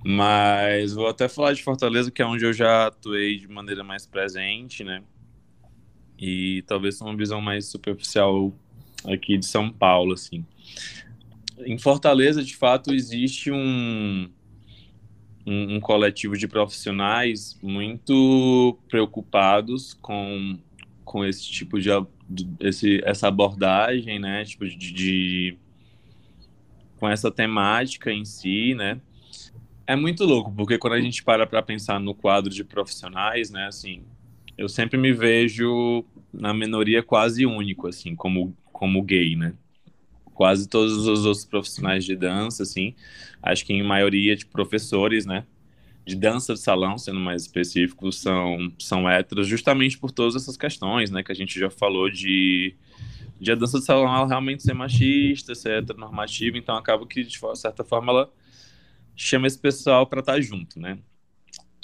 [0.06, 4.06] Mas vou até falar de Fortaleza, que é onde eu já atuei de maneira mais
[4.06, 5.04] presente, né?
[6.18, 8.54] E talvez uma visão mais superficial
[9.06, 10.46] aqui de São Paulo, assim.
[11.60, 14.30] Em Fortaleza, de fato, existe um,
[15.46, 20.58] um, um coletivo de profissionais muito preocupados com,
[21.04, 21.90] com esse tipo de
[22.60, 24.44] esse, essa abordagem, né?
[24.46, 25.58] Tipo de, de
[26.98, 29.00] com essa temática em si, né?
[29.86, 33.68] É muito louco, porque quando a gente para para pensar no quadro de profissionais, né,
[33.68, 34.04] assim,
[34.58, 39.54] eu sempre me vejo na minoria quase único, assim, como, como gay, né?
[40.34, 42.94] Quase todos os outros profissionais de dança, assim,
[43.42, 45.46] acho que em maioria de professores, né,
[46.08, 51.12] de dança de salão, sendo mais específico, são, são héteros, justamente por todas essas questões,
[51.12, 52.74] né, que a gente já falou de,
[53.38, 57.38] de a dança de salão ela realmente ser machista, ser heteronormativa, então acaba que, de
[57.56, 58.34] certa forma, ela
[59.18, 60.98] chama esse pessoal para estar tá junto, né?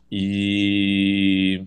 [0.09, 1.65] E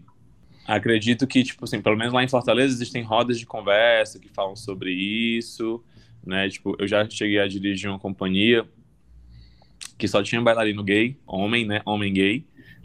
[0.67, 4.57] acredito que, tipo assim, pelo menos lá em Fortaleza existem rodas de conversa que falam
[4.57, 5.85] sobre isso,
[6.25, 6.49] né?
[6.49, 8.67] Tipo, eu já cheguei a dirigir uma companhia
[9.99, 11.81] que só tinha bailarino gay, homem, né?
[11.85, 12.45] Homem gay.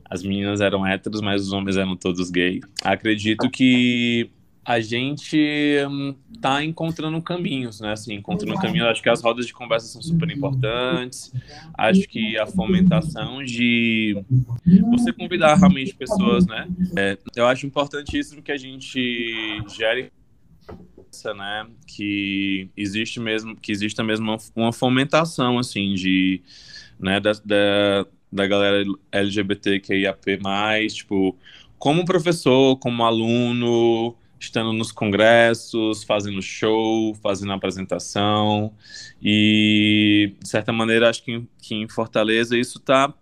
[0.09, 2.59] As meninas eram héteros, mas os homens eram todos gay.
[2.83, 4.29] Acredito que
[4.63, 5.37] a gente
[5.89, 7.93] hum, tá encontrando caminhos, né?
[7.93, 8.87] Assim, encontrando caminhos.
[8.87, 11.31] Acho que as rodas de conversa são super importantes.
[11.77, 14.21] Acho que a fomentação de
[14.89, 16.67] você convidar realmente pessoas, né?
[16.97, 20.11] É, eu acho importantíssimo que a gente gere
[21.35, 21.67] né?
[21.85, 26.41] Que existe mesmo, que exista mesmo uma, uma fomentação, assim, de,
[27.01, 27.19] né?
[27.19, 30.37] Da, da, da galera LGBTQIAP+,
[30.89, 31.35] tipo,
[31.77, 38.73] como professor, como aluno, estando nos congressos, fazendo show, fazendo apresentação.
[39.21, 43.13] E, de certa maneira, acho que, que em Fortaleza isso está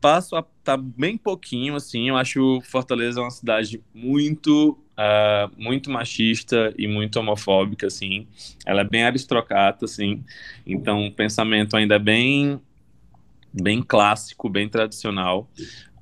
[0.00, 6.72] passo a tá bem pouquinho assim eu acho Fortaleza uma cidade muito uh, muito machista
[6.78, 8.26] e muito homofóbica assim
[8.64, 10.22] ela é bem aristocrata assim
[10.64, 12.60] então o pensamento ainda é bem
[13.52, 15.48] bem clássico bem tradicional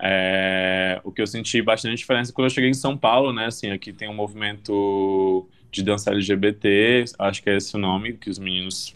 [0.01, 3.47] é, o que eu senti bastante diferença quando eu cheguei em São Paulo, né?
[3.47, 8.31] Assim, aqui tem um movimento de dança LGBT, acho que é esse o nome que
[8.31, 8.95] os meninos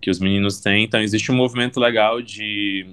[0.00, 0.84] que os meninos têm.
[0.84, 2.86] Então existe um movimento legal de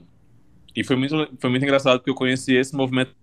[0.75, 3.13] e foi muito foi muito engraçado porque eu conheci esse movimento,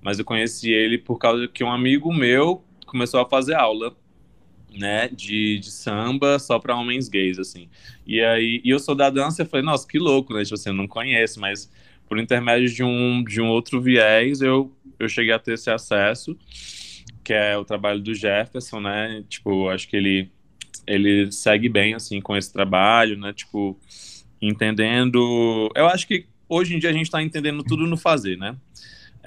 [0.00, 3.96] mas eu conheci ele por causa que um amigo meu começou a fazer aula
[4.76, 7.68] né, de, de samba só para homens gays, assim.
[8.06, 10.42] E aí, e eu sou da dança, eu falei, nossa, que louco, né?
[10.42, 11.70] Tipo assim, não conheço, mas
[12.08, 16.36] por intermédio de um, de um outro viés, eu, eu cheguei a ter esse acesso,
[17.24, 19.24] que é o trabalho do Jefferson, né?
[19.28, 20.30] Tipo, acho que ele,
[20.86, 23.32] ele segue bem, assim, com esse trabalho, né?
[23.32, 23.78] Tipo,
[24.40, 25.70] entendendo...
[25.74, 28.56] Eu acho que hoje em dia a gente está entendendo tudo no fazer, né?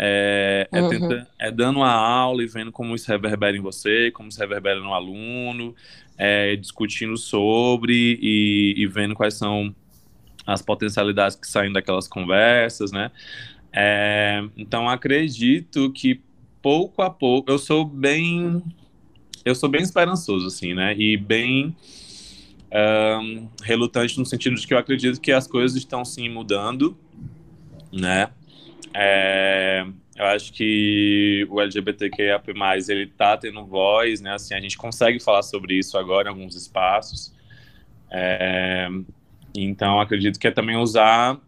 [0.02, 0.90] É, é, uhum.
[0.90, 4.80] tenta, é, dando a aula e vendo como isso reverbera em você, como isso reverbera
[4.80, 5.76] no aluno,
[6.18, 9.76] é, discutindo sobre e, e, vendo quais são
[10.48, 13.12] as potencialidades que saem daquelas conversas, né?
[13.74, 16.22] É, então acredito que
[16.62, 18.64] pouco a pouco eu sou bem
[19.46, 20.96] eu sou bem esperançoso assim, né?
[20.98, 21.76] E bem
[23.22, 26.98] um, relutante no sentido de que eu acredito que as coisas estão sim mudando,
[27.92, 28.30] né?
[28.94, 32.42] É, eu acho que o LGBTQIA+,
[32.90, 34.34] ele tá tendo voz, né?
[34.34, 37.34] Assim, a gente consegue falar sobre isso agora em alguns espaços.
[38.12, 38.90] É,
[39.56, 41.40] então, acredito que é também usar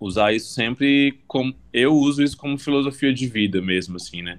[0.00, 4.38] usar isso sempre como eu uso isso como filosofia de vida mesmo assim, né?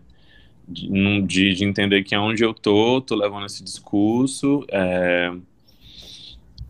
[0.67, 0.87] De,
[1.23, 5.33] de, de entender que aonde eu tô, tô levando esse discurso é,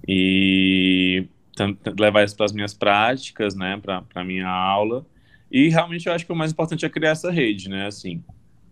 [0.08, 1.28] e
[1.98, 5.06] levar isso para as minhas práticas, né, para minha aula.
[5.52, 7.88] E realmente eu acho que o mais importante é criar essa rede, né?
[7.88, 8.24] Assim,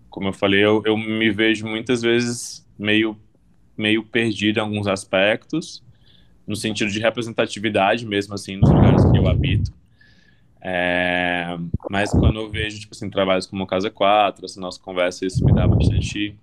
[0.09, 3.17] como eu falei, eu, eu me vejo muitas vezes meio
[3.75, 5.83] meio perdido em alguns aspectos
[6.47, 9.71] no sentido de representatividade mesmo, assim, nos lugares que eu habito.
[10.61, 11.57] É,
[11.89, 15.43] mas quando eu vejo, tipo assim, trabalhos como o Casa 4, essa nossa conversa, isso
[15.45, 16.35] me dá bastante,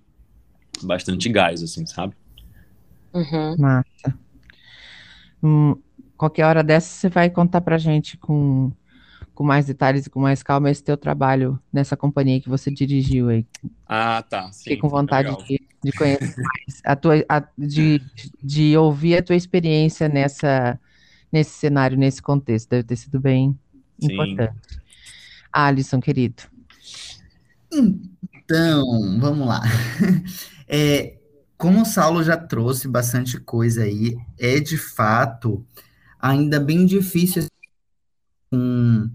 [0.83, 2.15] bastante gás, assim, sabe?
[3.15, 3.57] Uhum.
[3.59, 4.19] Massa.
[5.43, 5.77] Hum,
[6.17, 8.73] qualquer hora dessa você vai contar pra gente com,
[9.35, 13.29] com mais detalhes e com mais calma esse teu trabalho nessa companhia que você dirigiu
[13.29, 13.47] aí.
[13.87, 14.51] Ah, tá.
[14.53, 18.01] Sim, Fiquei com vontade de, de, conhecer mais, a tua, a, de,
[18.43, 20.79] de ouvir a tua experiência nessa,
[21.33, 22.71] nesse cenário, nesse contexto.
[22.71, 23.59] Deve ter sido bem
[24.01, 24.13] sim.
[24.13, 24.55] importante.
[25.53, 26.43] Alisson, querido.
[27.73, 29.61] Então, vamos lá.
[30.67, 31.19] É,
[31.59, 35.65] como o Saulo já trouxe bastante coisa aí, é de fato
[36.25, 37.47] ainda bem difícil
[38.51, 39.11] com,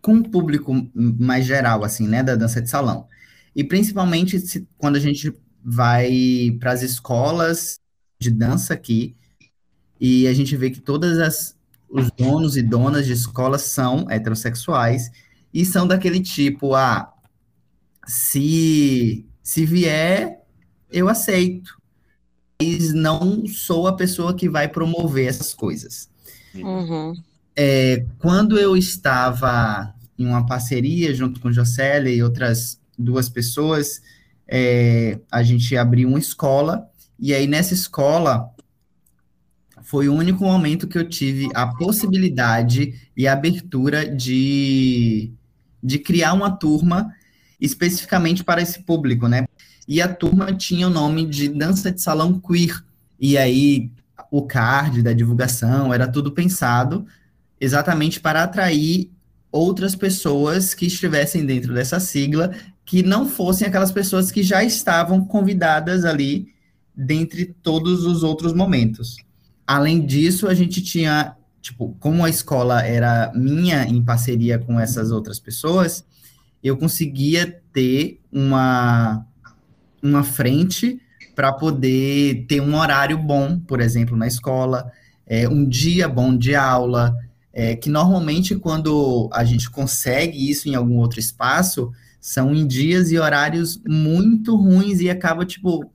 [0.00, 3.06] com um público mais geral, assim, né, da dança de salão.
[3.54, 7.78] E principalmente se, quando a gente vai para as escolas
[8.18, 9.14] de dança aqui,
[10.00, 11.58] e a gente vê que todas as
[11.90, 15.10] os donos e donas de escolas são heterossexuais
[15.54, 17.12] e são daquele tipo, ah,
[18.06, 20.42] se se vier,
[20.90, 21.77] eu aceito.
[22.60, 26.08] Mas não sou a pessoa que vai promover essas coisas.
[26.54, 27.14] Uhum.
[27.54, 34.02] É, quando eu estava em uma parceria junto com Jocélia e outras duas pessoas,
[34.46, 38.50] é, a gente abriu uma escola, e aí nessa escola
[39.82, 45.32] foi o único momento que eu tive a possibilidade e a abertura de,
[45.82, 47.14] de criar uma turma
[47.60, 49.47] especificamente para esse público, né?
[49.88, 52.84] E a turma tinha o nome de Dança de Salão Queer.
[53.18, 53.90] E aí
[54.30, 57.06] o card da divulgação era tudo pensado
[57.58, 59.10] exatamente para atrair
[59.50, 65.24] outras pessoas que estivessem dentro dessa sigla, que não fossem aquelas pessoas que já estavam
[65.24, 66.48] convidadas ali
[66.94, 69.16] dentre todos os outros momentos.
[69.66, 75.10] Além disso, a gente tinha, tipo, como a escola era minha em parceria com essas
[75.10, 76.04] outras pessoas,
[76.62, 79.24] eu conseguia ter uma,
[80.02, 81.00] uma frente
[81.34, 84.90] para poder ter um horário bom, por exemplo, na escola,
[85.26, 87.14] é, um dia bom de aula,
[87.52, 93.12] é, que normalmente quando a gente consegue isso em algum outro espaço, são em dias
[93.12, 95.90] e horários muito ruins e acaba, tipo,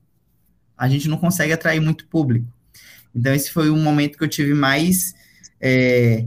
[0.78, 2.48] a gente não consegue atrair muito público.
[3.14, 5.14] Então, esse foi um momento que eu tive mais
[5.62, 6.26] é,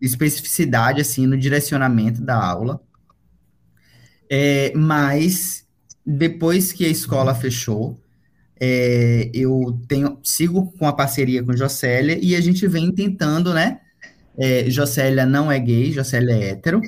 [0.00, 2.80] especificidade, assim, no direcionamento da aula.
[4.30, 5.63] É, mas
[6.06, 7.98] depois que a escola fechou,
[8.60, 13.80] é, eu tenho sigo com a parceria com Jocélia e a gente vem tentando, né?
[14.36, 16.80] É, Jocélia não é gay, Jocélia é hétero,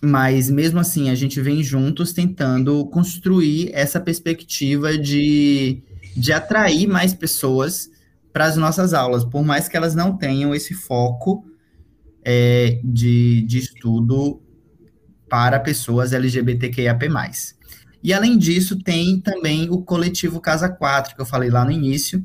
[0.00, 5.82] mas mesmo assim a gente vem juntos tentando construir essa perspectiva de,
[6.16, 7.90] de atrair mais pessoas
[8.32, 11.44] para as nossas aulas, por mais que elas não tenham esse foco
[12.24, 14.42] é, de, de estudo
[15.28, 17.08] para pessoas LGBTQIAP+.
[18.06, 22.24] E além disso, tem também o coletivo Casa 4, que eu falei lá no início,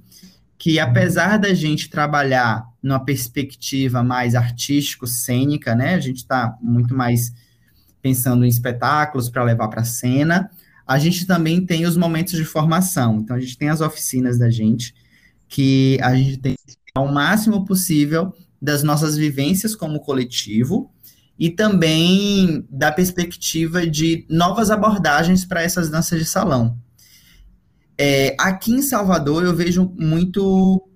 [0.56, 7.34] que apesar da gente trabalhar numa perspectiva mais artístico-cênica, né, a gente está muito mais
[8.00, 10.52] pensando em espetáculos para levar para a cena,
[10.86, 13.18] a gente também tem os momentos de formação.
[13.18, 14.94] Então, a gente tem as oficinas da gente,
[15.50, 16.56] que a gente tem
[16.94, 20.92] ao máximo possível das nossas vivências como coletivo,
[21.42, 26.78] e também da perspectiva de novas abordagens para essas danças de salão.
[27.98, 30.88] É, aqui em Salvador eu vejo muito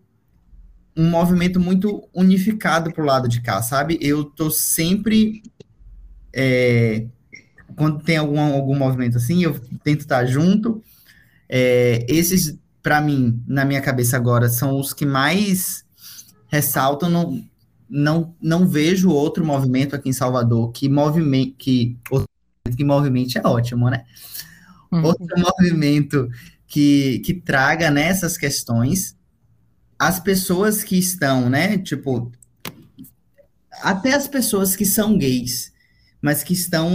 [0.96, 3.98] um movimento muito unificado para o lado de cá, sabe?
[4.00, 5.42] Eu tô sempre
[6.32, 7.08] é,
[7.76, 10.84] quando tem algum, algum movimento assim, eu tento estar junto.
[11.50, 15.84] É, esses, para mim, na minha cabeça agora, são os que mais
[16.50, 17.10] ressaltam.
[17.10, 17.44] No,
[17.90, 21.98] não, não vejo outro movimento aqui em Salvador que movimento que
[22.76, 24.04] que movimento é ótimo, né?
[24.92, 25.04] Uhum.
[25.04, 26.28] Outro movimento
[26.68, 29.16] que, que traga nessas questões
[29.98, 31.78] as pessoas que estão, né?
[31.78, 32.32] Tipo,
[33.82, 35.72] até as pessoas que são gays,
[36.22, 36.90] mas que estão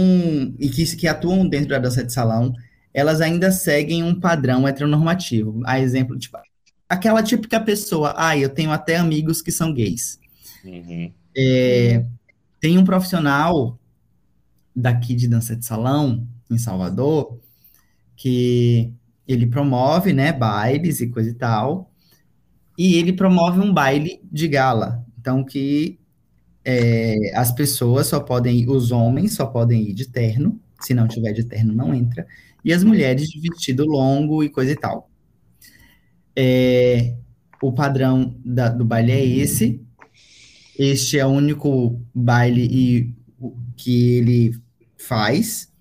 [0.59, 2.53] e que, que atuam dentro da dança de salão,
[2.93, 5.61] elas ainda seguem um padrão heteronormativo.
[5.65, 6.37] A exemplo, tipo,
[6.87, 10.19] aquela típica pessoa, ah, eu tenho até amigos que são gays.
[10.63, 11.11] Uhum.
[11.35, 12.05] É,
[12.59, 13.79] tem um profissional
[14.75, 17.39] daqui de dança de salão, em Salvador,
[18.15, 18.93] que
[19.27, 21.91] ele promove, né, bailes e coisa e tal,
[22.77, 25.05] e ele promove um baile de gala.
[25.19, 25.99] Então, que
[26.63, 31.07] é, as pessoas só podem ir, os homens só podem ir de terno, se não
[31.07, 32.25] tiver de terno, não entra,
[32.63, 35.09] e as mulheres de vestido longo e coisa e tal.
[36.35, 37.15] É,
[37.61, 39.81] o padrão da, do baile é esse,
[40.83, 43.13] este é o único baile e,
[43.77, 44.59] que ele
[44.97, 45.71] faz,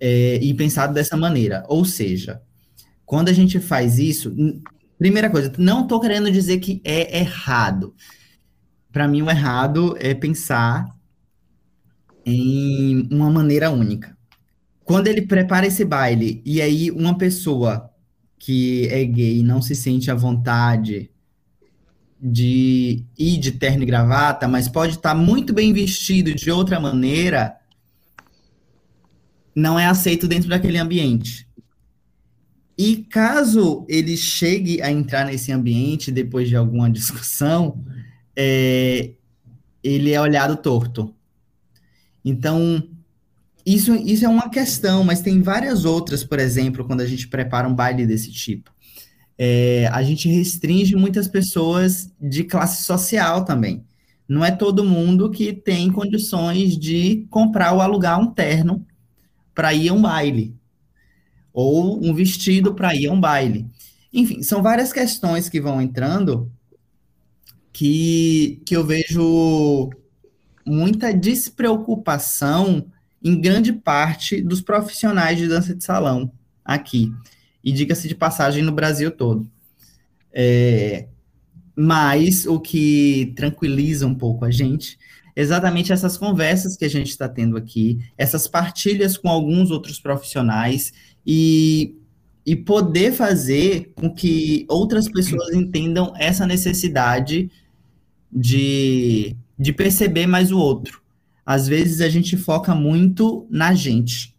[0.00, 1.64] é, e pensado dessa maneira.
[1.68, 2.40] Ou seja,
[3.04, 4.34] quando a gente faz isso,
[4.98, 7.94] primeira coisa, não estou querendo dizer que é errado.
[8.90, 10.86] Para mim, o errado é pensar
[12.24, 14.16] em uma maneira única.
[14.82, 17.90] Quando ele prepara esse baile e aí uma pessoa
[18.38, 21.10] que é gay não se sente à vontade
[22.20, 27.56] de ir de terno e gravata, mas pode estar muito bem vestido de outra maneira,
[29.54, 31.46] não é aceito dentro daquele ambiente.
[32.76, 37.82] E caso ele chegue a entrar nesse ambiente depois de alguma discussão,
[38.34, 39.12] é,
[39.82, 41.14] ele é olhado torto.
[42.24, 42.82] Então,
[43.64, 47.68] isso, isso é uma questão, mas tem várias outras, por exemplo, quando a gente prepara
[47.68, 48.75] um baile desse tipo
[49.38, 53.84] é, a gente restringe muitas pessoas de classe social também.
[54.28, 58.84] Não é todo mundo que tem condições de comprar ou alugar um terno
[59.54, 60.54] para ir a um baile,
[61.52, 63.66] ou um vestido para ir a um baile.
[64.12, 66.50] Enfim, são várias questões que vão entrando
[67.72, 69.90] que, que eu vejo
[70.64, 72.86] muita despreocupação
[73.22, 76.32] em grande parte dos profissionais de dança de salão
[76.64, 77.12] aqui
[77.66, 79.50] e diga-se de passagem no Brasil todo.
[80.32, 81.08] É,
[81.74, 84.96] mas o que tranquiliza um pouco a gente
[85.36, 90.94] exatamente essas conversas que a gente está tendo aqui, essas partilhas com alguns outros profissionais
[91.26, 91.94] e,
[92.44, 97.50] e poder fazer com que outras pessoas entendam essa necessidade
[98.32, 101.02] de, de perceber mais o outro.
[101.44, 104.35] Às vezes a gente foca muito na gente.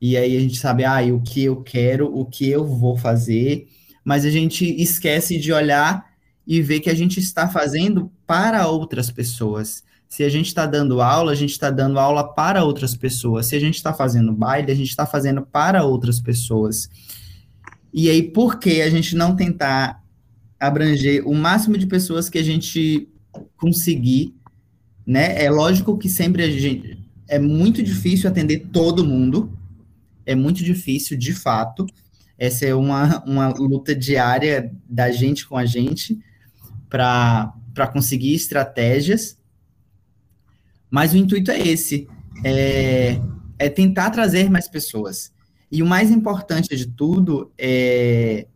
[0.00, 3.68] E aí a gente sabe, ah, o que eu quero, o que eu vou fazer,
[4.04, 6.06] mas a gente esquece de olhar
[6.46, 9.84] e ver que a gente está fazendo para outras pessoas.
[10.08, 13.46] Se a gente está dando aula, a gente está dando aula para outras pessoas.
[13.46, 16.88] Se a gente está fazendo baile, a gente está fazendo para outras pessoas.
[17.92, 20.02] E aí, por que a gente não tentar
[20.58, 23.08] abranger o máximo de pessoas que a gente
[23.56, 24.34] conseguir,
[25.06, 25.42] né?
[25.42, 26.98] É lógico que sempre a gente
[27.28, 29.56] é muito difícil atender todo mundo,
[30.24, 31.86] é muito difícil, de fato.
[32.38, 36.18] Essa é uma, uma luta diária da gente com a gente
[36.88, 37.52] para
[37.92, 39.38] conseguir estratégias.
[40.90, 42.08] Mas o intuito é esse:
[42.44, 43.20] é,
[43.58, 45.32] é tentar trazer mais pessoas.
[45.70, 48.46] E o mais importante de tudo é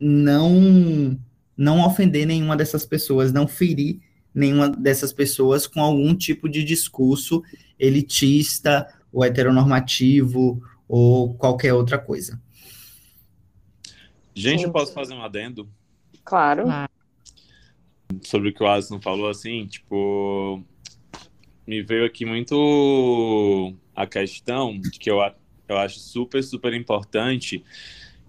[0.00, 1.18] não
[1.56, 4.00] não ofender nenhuma dessas pessoas, não ferir
[4.34, 7.42] nenhuma dessas pessoas com algum tipo de discurso
[7.78, 12.42] elitista ou heteronormativo ou qualquer outra coisa.
[14.34, 15.70] Gente, eu posso fazer um adendo?
[16.24, 16.64] Claro.
[18.22, 20.64] Sobre o que o Alisson falou, assim, tipo,
[21.64, 25.18] me veio aqui muito a questão de que eu,
[25.68, 27.64] eu acho super, super importante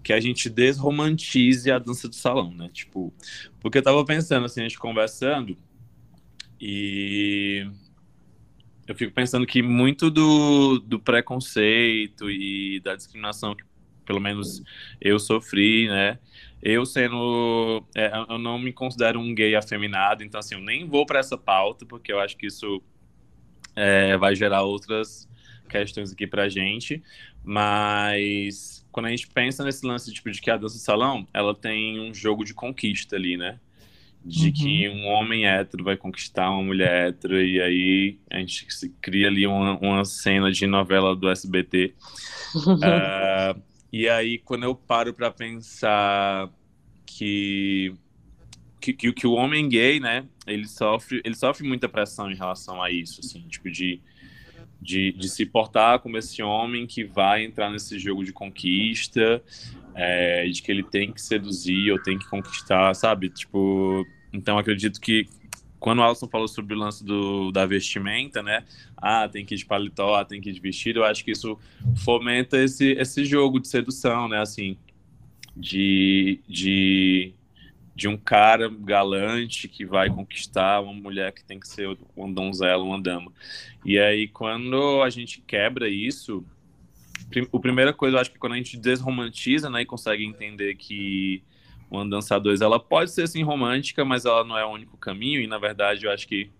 [0.04, 2.70] que a gente desromantize a dança do salão, né?
[2.72, 3.12] Tipo,
[3.60, 5.56] porque eu tava pensando, assim, a gente conversando,
[6.60, 7.66] e
[8.86, 13.64] eu fico pensando que muito do, do preconceito e da discriminação que
[14.04, 14.62] pelo menos
[15.00, 16.18] eu sofri, né?
[16.62, 21.06] Eu sendo, é, eu não me considero um gay afeminado, então assim, eu nem vou
[21.06, 22.82] para essa pauta porque eu acho que isso
[23.74, 25.28] é, vai gerar outras
[25.68, 27.02] questões aqui pra gente,
[27.44, 31.54] mas quando a gente pensa nesse lance tipo de que a dança de salão, ela
[31.54, 33.58] tem um jogo de conquista ali, né?
[34.24, 34.52] De uhum.
[34.52, 38.66] que um homem hétero vai conquistar uma mulher hétero, e aí a gente
[39.00, 41.94] cria ali uma, uma cena de novela do SBT.
[42.54, 43.56] uh, ah,
[43.92, 46.48] e aí, quando eu paro para pensar
[47.04, 47.94] que,
[48.80, 52.82] que, que, que, o homem gay, né, ele sofre, ele sofre muita pressão em relação
[52.82, 54.00] a isso, assim, tipo, de,
[54.82, 59.40] de, de se portar como esse homem que vai entrar nesse jogo de conquista,
[59.94, 63.30] é, de que ele tem que seduzir ou tem que conquistar, sabe?
[63.30, 65.28] Tipo, então acredito que
[65.78, 68.64] quando o Alisson falou sobre o lance do, da vestimenta, né?
[68.96, 71.32] Ah, tem que ir de paletó, ah, tem que ir de vestido, eu acho que
[71.32, 71.58] isso
[72.04, 74.40] fomenta esse, esse jogo de sedução, né?
[74.40, 74.76] Assim,
[75.56, 77.34] de, de,
[77.94, 82.82] de um cara galante que vai conquistar uma mulher que tem que ser uma donzela,
[82.82, 83.30] uma dama.
[83.84, 86.44] E aí, quando a gente quebra isso,
[87.52, 91.42] a primeira coisa, eu acho que quando a gente desromantiza, né, e consegue entender que
[91.90, 95.40] uma dança dois, ela pode ser assim romântica, mas ela não é o único caminho,
[95.40, 96.50] e na verdade eu acho que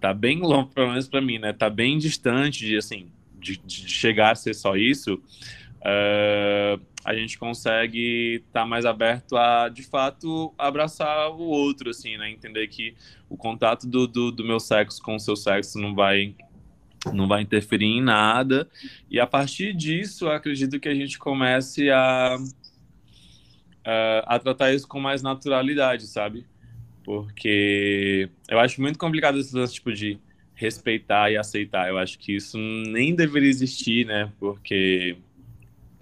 [0.00, 3.88] tá bem longe, pelo menos para mim, né, tá bem distante de, assim, de, de
[3.88, 5.22] chegar a ser só isso,
[5.80, 12.16] uh, a gente consegue estar tá mais aberto a, de fato, abraçar o outro, assim,
[12.16, 12.94] né, entender que
[13.28, 16.34] o contato do, do, do meu sexo com o seu sexo não vai
[17.14, 18.68] não vai interferir em nada.
[19.10, 22.36] E a partir disso, acredito que a gente comece a,
[23.82, 26.44] a, a tratar isso com mais naturalidade, sabe?
[27.02, 30.18] Porque eu acho muito complicado esse tipo de
[30.54, 31.88] respeitar e aceitar.
[31.88, 34.30] Eu acho que isso nem deveria existir, né?
[34.38, 35.16] Porque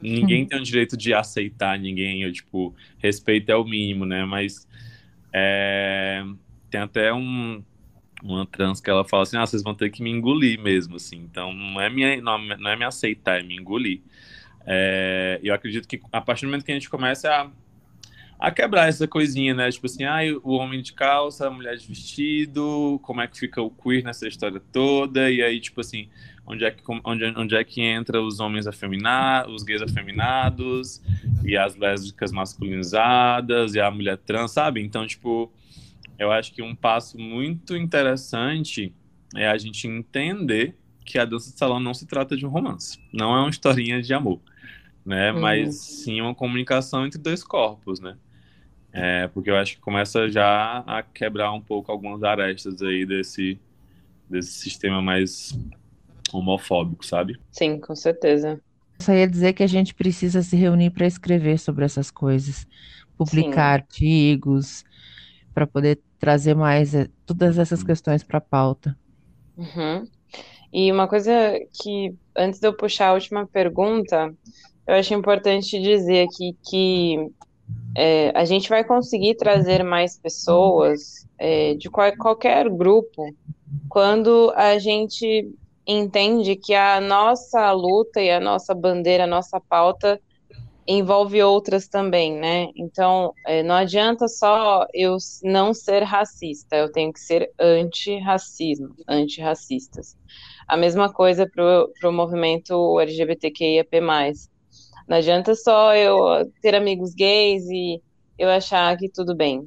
[0.00, 4.24] ninguém tem o direito de aceitar ninguém, eu, tipo, respeito é o mínimo, né?
[4.24, 4.68] Mas
[5.32, 6.24] é,
[6.70, 7.62] tem até um,
[8.22, 11.16] uma trans que ela fala assim, ah, vocês vão ter que me engolir mesmo, assim.
[11.16, 14.00] Então, não é, minha, não, não é me aceitar, é me engolir.
[14.66, 17.50] É, eu acredito que a partir do momento que a gente começa a,
[18.38, 19.70] a quebrar essa coisinha, né?
[19.70, 23.62] Tipo assim, ah, o homem de calça, a mulher de vestido, como é que fica
[23.62, 26.08] o queer nessa história toda, e aí, tipo assim,
[26.48, 31.02] onde é que, onde, onde é que entra os homens afeminados, os gays afeminados,
[31.44, 34.82] e as lésbicas masculinizadas, e a mulher trans, sabe?
[34.82, 35.52] Então, tipo,
[36.18, 38.92] eu acho que um passo muito interessante
[39.36, 40.74] é a gente entender
[41.04, 44.00] que a dança de salão não se trata de um romance, não é uma historinha
[44.00, 44.40] de amor,
[45.04, 45.32] né?
[45.32, 45.40] Uhum.
[45.40, 48.16] Mas sim uma comunicação entre dois corpos, né?
[48.90, 53.60] É, porque eu acho que começa já a quebrar um pouco algumas arestas aí desse,
[54.28, 55.56] desse sistema mais
[56.36, 57.38] homofóbico, sabe?
[57.50, 58.60] Sim, com certeza.
[58.98, 62.66] Só ia dizer que a gente precisa se reunir para escrever sobre essas coisas,
[63.16, 63.82] publicar Sim.
[63.82, 64.84] artigos,
[65.54, 68.96] para poder trazer mais eh, todas essas questões para a pauta.
[69.56, 70.06] Uhum.
[70.72, 71.32] E uma coisa
[71.80, 74.34] que, antes de eu puxar a última pergunta,
[74.86, 77.30] eu acho importante dizer aqui que
[77.96, 83.34] é, a gente vai conseguir trazer mais pessoas é, de qual, qualquer grupo
[83.88, 85.50] quando a gente
[85.88, 90.20] entende que a nossa luta e a nossa bandeira, a nossa pauta
[90.86, 92.68] envolve outras também, né?
[92.76, 100.16] Então, é, não adianta só eu não ser racista, eu tenho que ser anti-racismo, antirracistas.
[100.66, 104.00] A mesma coisa para o movimento LGBTQIAP+.
[105.08, 108.02] Não adianta só eu ter amigos gays e
[108.38, 109.66] eu achar que tudo bem.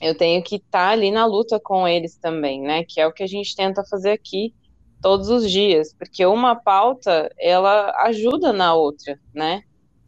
[0.00, 2.84] Eu tenho que estar tá ali na luta com eles também, né?
[2.88, 4.54] Que é o que a gente tenta fazer aqui
[5.02, 9.62] todos os dias, porque uma pauta, ela ajuda na outra, né?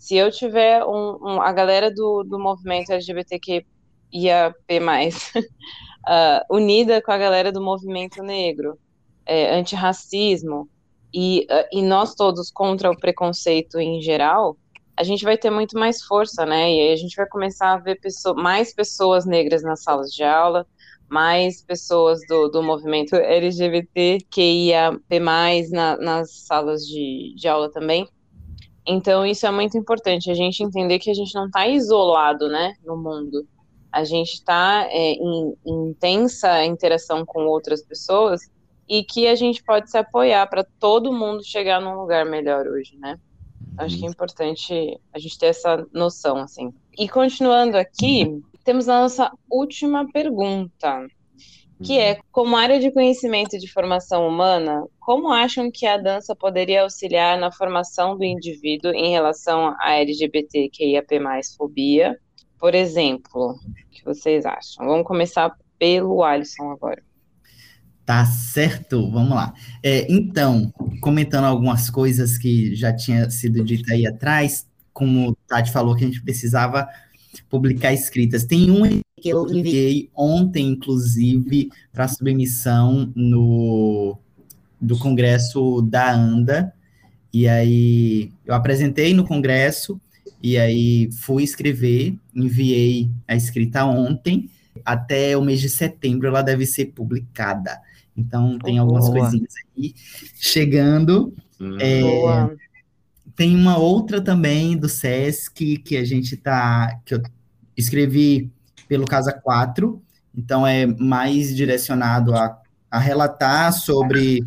[0.05, 3.64] se eu tiver um, um, a galera do, do movimento LGBTQ
[4.12, 8.78] ia mais uh, unida com a galera do movimento negro,
[9.24, 10.68] é, antirracismo,
[11.11, 14.59] e, uh, e nós todos contra o preconceito em geral,
[14.95, 16.70] a gente vai ter muito mais força, né?
[16.70, 20.22] E aí a gente vai começar a ver pessoa, mais pessoas negras nas salas de
[20.22, 20.66] aula,
[21.09, 24.99] mais pessoas do, do movimento LGBTQIA+,
[25.71, 28.09] na, nas salas de, de aula também.
[28.87, 32.75] Então, isso é muito importante, a gente entender que a gente não está isolado, né,
[32.85, 33.47] no mundo.
[33.91, 38.43] A gente está é, em, em intensa interação com outras pessoas
[38.89, 42.97] e que a gente pode se apoiar para todo mundo chegar num lugar melhor hoje,
[42.99, 43.19] né?
[43.79, 46.73] Acho que é importante a gente ter essa noção, assim.
[46.99, 51.07] E continuando aqui, temos a nossa última pergunta
[51.83, 56.83] que é, como área de conhecimento de formação humana, como acham que a dança poderia
[56.83, 61.21] auxiliar na formação do indivíduo em relação à LGBTQIAP+,
[61.57, 62.19] fobia?
[62.59, 64.87] Por exemplo, o que vocês acham?
[64.87, 67.03] Vamos começar pelo Alisson agora.
[68.07, 69.53] Tá certo, vamos lá.
[69.83, 75.73] É, então, comentando algumas coisas que já tinha sido dito aí atrás, como o Tati
[75.73, 76.87] falou que a gente precisava
[77.43, 78.45] publicar escritas.
[78.45, 84.18] Tem um que eu enviei ontem, inclusive, para submissão no
[84.80, 86.72] do congresso da ANDA.
[87.32, 90.01] E aí eu apresentei no congresso
[90.43, 94.51] e aí fui escrever, enviei a escrita ontem.
[94.85, 97.80] Até o mês de setembro ela deve ser publicada.
[98.16, 99.20] Então tem algumas Boa.
[99.20, 99.95] coisinhas aí
[100.35, 101.32] chegando.
[101.61, 101.78] Hum.
[101.80, 102.03] É,
[103.37, 107.22] tem uma outra também do SESC que a gente tá que eu
[107.76, 108.51] escrevi
[108.89, 110.01] pelo Casa 4,
[110.37, 112.61] então é mais direcionado a,
[112.91, 114.45] a relatar sobre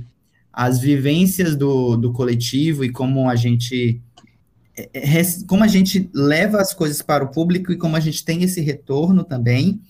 [0.52, 4.02] as vivências do, do coletivo e como a gente
[4.78, 8.24] é, é, como a gente leva as coisas para o público e como a gente
[8.24, 9.82] tem esse retorno também.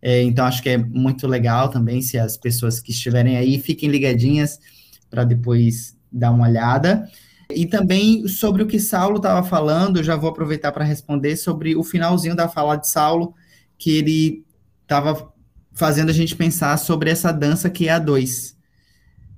[0.00, 3.88] É, então, acho que é muito legal também se as pessoas que estiverem aí fiquem
[3.88, 4.58] ligadinhas
[5.10, 7.08] para depois dar uma olhada.
[7.54, 11.84] E também sobre o que Saulo estava falando, já vou aproveitar para responder sobre o
[11.84, 13.34] finalzinho da fala de Saulo,
[13.78, 14.44] que ele
[14.82, 15.32] estava
[15.72, 18.56] fazendo a gente pensar sobre essa dança que é a dois.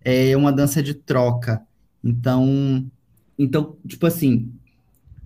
[0.04, 1.62] É uma dança de troca.
[2.02, 2.86] Então,
[3.38, 4.52] então, tipo assim,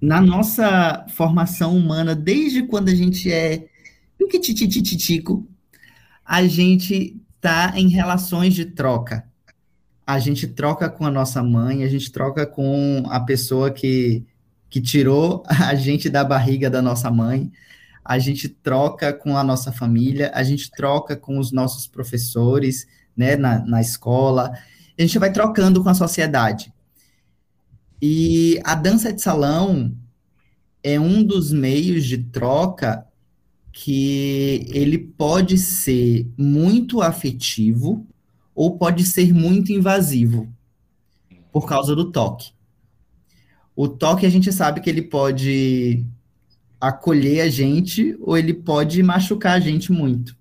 [0.01, 3.67] na nossa formação humana, desde quando a gente é
[4.19, 5.49] tititico,
[6.25, 9.28] a gente tá em relações de troca
[10.09, 14.25] a gente troca com a nossa mãe, a gente troca com a pessoa que,
[14.71, 17.53] que tirou a gente da barriga da nossa mãe,
[18.03, 23.37] a gente troca com a nossa família, a gente troca com os nossos professores, né,
[23.37, 24.51] na, na escola.
[24.99, 26.73] A gente vai trocando com a sociedade.
[28.01, 29.95] E a dança de salão
[30.83, 33.07] é um dos meios de troca
[33.71, 38.09] que ele pode ser muito afetivo
[38.59, 40.53] ou pode ser muito invasivo
[41.53, 42.51] por causa do toque.
[43.77, 46.05] O toque a gente sabe que ele pode
[46.81, 50.37] acolher a gente ou ele pode machucar a gente muito.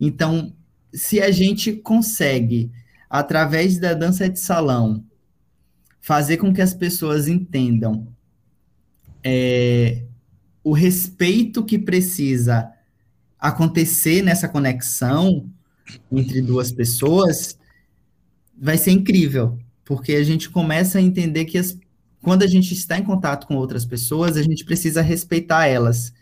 [0.00, 0.52] Então,
[0.92, 2.72] se a gente consegue,
[3.08, 5.04] através da dança de salão,
[6.00, 8.08] fazer com que as pessoas entendam
[9.22, 10.02] é,
[10.64, 12.68] o respeito que precisa
[13.38, 15.48] acontecer nessa conexão
[16.10, 17.58] entre duas pessoas,
[18.56, 21.76] vai ser incrível, porque a gente começa a entender que as
[22.22, 26.12] quando a gente está em contato com outras pessoas, a gente precisa respeitar elas.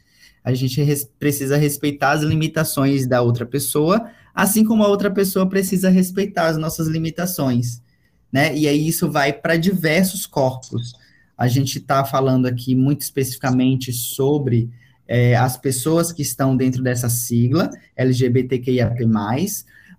[0.44, 5.48] A gente res precisa respeitar as limitações da outra pessoa, assim como a outra pessoa
[5.48, 7.82] precisa respeitar as nossas limitações,
[8.30, 8.56] né?
[8.56, 10.92] E aí isso vai para diversos corpos.
[11.36, 14.70] A gente está falando aqui muito especificamente sobre
[15.08, 19.06] é, as pessoas que estão dentro dessa sigla, LGBTQIAP+,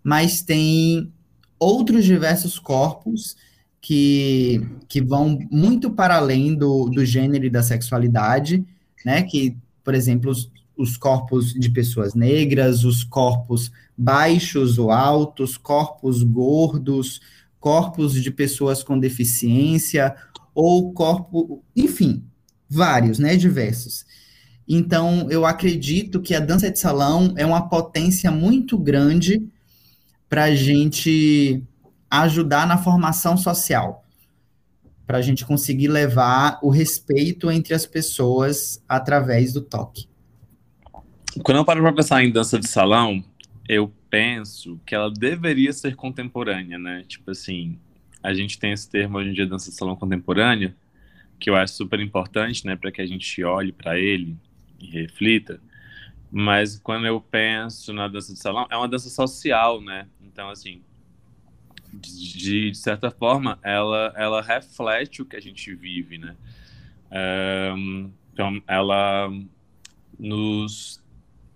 [0.03, 1.12] mas tem
[1.60, 3.36] outros diversos corpos
[3.82, 8.66] que, que vão muito para além do, do gênero e da sexualidade,
[9.05, 9.24] né?
[9.24, 16.22] Que, por exemplo, os, os corpos de pessoas negras, os corpos baixos ou altos, corpos
[16.24, 17.22] gordos,
[17.60, 20.16] corpos de pessoas com deficiência,
[20.53, 22.24] ou corpo, enfim,
[22.70, 23.36] vários, né?
[23.36, 24.05] Diversos.
[24.68, 29.41] Então, eu acredito que a dança de salão é uma potência muito grande
[30.28, 31.63] para a gente
[32.09, 34.03] ajudar na formação social,
[35.05, 40.07] para a gente conseguir levar o respeito entre as pessoas através do toque.
[41.43, 43.24] Quando eu paro para pensar em dança de salão,
[43.70, 47.05] eu penso que ela deveria ser contemporânea, né?
[47.07, 47.78] Tipo assim,
[48.22, 50.76] a gente tem esse termo hoje em dia, dança de salão contemporânea,
[51.39, 54.36] que eu acho super importante, né, para que a gente olhe para ele
[54.80, 55.59] e reflita.
[56.32, 60.07] Mas quando eu penso na dança de salão, é uma dança social, né?
[60.21, 60.82] Então, assim,
[61.93, 66.36] de, de, certa forma, ela, ela reflete o que a gente vive, né?
[68.34, 69.30] Então, ela
[70.19, 71.01] nos,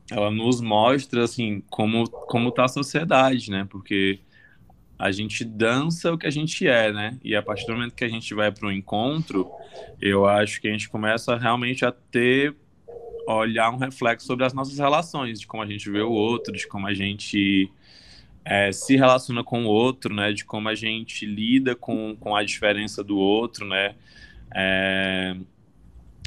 [0.10, 3.68] ela nos mostra, assim, como, como está a sociedade, né?
[3.70, 4.20] Porque
[4.98, 7.20] a gente dança o que a gente é, né?
[7.24, 9.52] E a partir do momento que a gente vai para um encontro,
[10.00, 12.56] eu acho que a gente começa realmente a ter
[13.28, 16.68] olhar um reflexo sobre as nossas relações, de como a gente vê o outro, de
[16.68, 17.72] como a gente
[18.44, 20.32] é, se relaciona com o outro, né?
[20.32, 23.96] De como a gente lida com, com a diferença do outro, né?
[24.54, 25.36] É,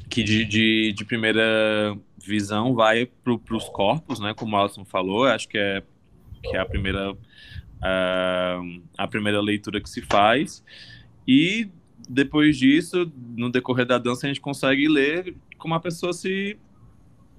[0.08, 4.32] que de, de, de, primeira visão vai para os corpos, né?
[4.34, 5.82] Como o Alison falou, acho que é,
[6.42, 7.12] que é a primeira
[7.84, 10.64] uh, a primeira leitura que se faz.
[11.26, 11.68] E
[12.08, 16.58] depois disso, no decorrer da dança, a gente consegue ler como a pessoa se,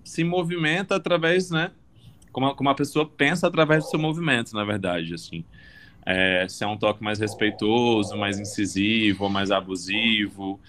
[0.05, 1.71] se movimenta através, né?
[2.35, 5.45] como, a, como a pessoa pensa através do seu movimento, na verdade, assim.
[6.05, 10.59] É, se é um toque mais respeitoso, mais incisivo, mais abusivo,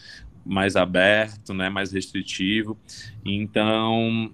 [0.44, 2.78] mais aberto, né, mais restritivo.
[3.24, 4.32] Então,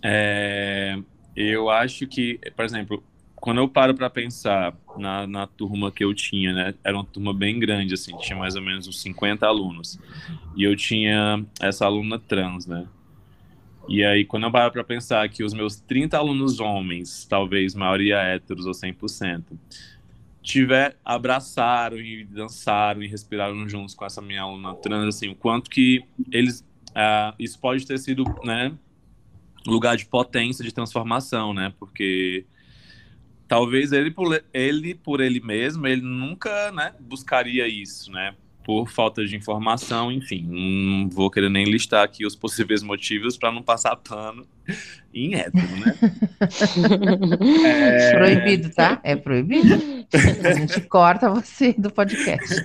[0.00, 0.96] é,
[1.34, 3.02] eu acho que, por exemplo,
[3.34, 7.34] quando eu paro para pensar na, na, turma que eu tinha, né, era uma turma
[7.34, 9.98] bem grande, assim, tinha mais ou menos uns 50 alunos.
[10.54, 12.86] E eu tinha essa aluna trans, né,
[13.88, 18.16] e aí, quando eu paro para pensar que os meus 30 alunos homens, talvez maioria
[18.16, 19.42] héteros ou 100%,
[20.42, 25.70] tiver, abraçaram e dançaram e respiraram juntos com essa minha aluna trans, assim, o quanto
[25.70, 26.60] que eles,
[26.90, 28.72] uh, isso pode ter sido, né,
[29.66, 32.44] lugar de potência, de transformação, né, porque
[33.48, 38.34] talvez ele por ele, por ele mesmo, ele nunca, né, buscaria isso, né,
[38.64, 43.52] por falta de informação, enfim, não vou querer nem listar aqui os possíveis motivos para
[43.52, 44.46] não passar pano
[45.12, 45.94] em hétero, né?
[47.92, 48.12] é...
[48.16, 48.98] Proibido, tá?
[49.04, 49.74] É proibido.
[50.42, 52.64] A gente corta você do podcast.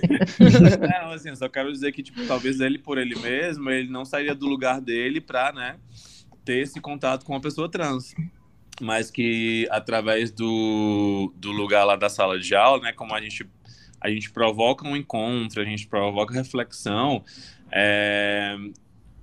[0.80, 4.04] Não, assim, eu só quero dizer que, tipo, talvez ele por ele mesmo, ele não
[4.04, 5.76] sairia do lugar dele para, né,
[6.44, 8.14] ter esse contato com uma pessoa trans
[8.80, 13.46] mas que através do, do lugar lá da sala de aula, né, como a gente
[14.00, 17.22] a gente provoca um encontro, a gente provoca reflexão,
[17.70, 18.56] é,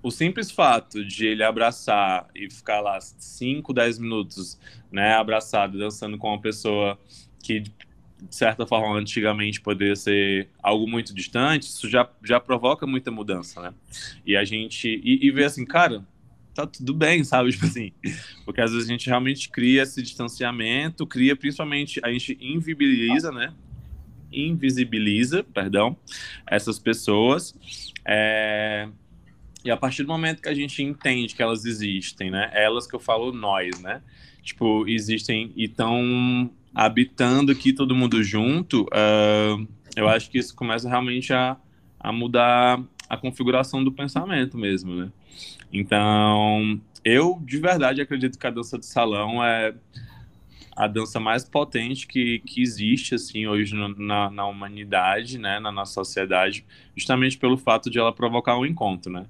[0.01, 4.59] o simples fato de ele abraçar e ficar lá 5, 10 minutos,
[4.91, 6.97] né, abraçado, dançando com uma pessoa
[7.43, 7.71] que, de
[8.30, 13.73] certa forma, antigamente poderia ser algo muito distante, isso já, já provoca muita mudança, né?
[14.25, 16.05] E a gente, e, e ver assim, cara,
[16.53, 17.51] tá tudo bem, sabe?
[17.53, 17.91] Tipo assim,
[18.45, 23.53] porque às vezes a gente realmente cria esse distanciamento, cria principalmente, a gente invisibiliza, né?
[24.32, 25.95] Invisibiliza, perdão,
[26.45, 27.55] essas pessoas.
[28.05, 28.88] É...
[29.65, 32.49] E a partir do momento que a gente entende que elas existem, né?
[32.53, 34.01] Elas que eu falo nós, né?
[34.41, 40.88] Tipo, existem e estão habitando aqui todo mundo junto, uh, eu acho que isso começa
[40.88, 41.57] realmente a,
[41.99, 45.11] a mudar a configuração do pensamento mesmo, né?
[45.73, 49.73] Então, eu de verdade acredito que a dança de salão é
[50.78, 55.93] a dança mais potente que, que existe assim hoje na, na humanidade, né, na nossa
[55.93, 56.63] sociedade,
[56.95, 59.25] justamente pelo fato de ela provocar um encontro, né?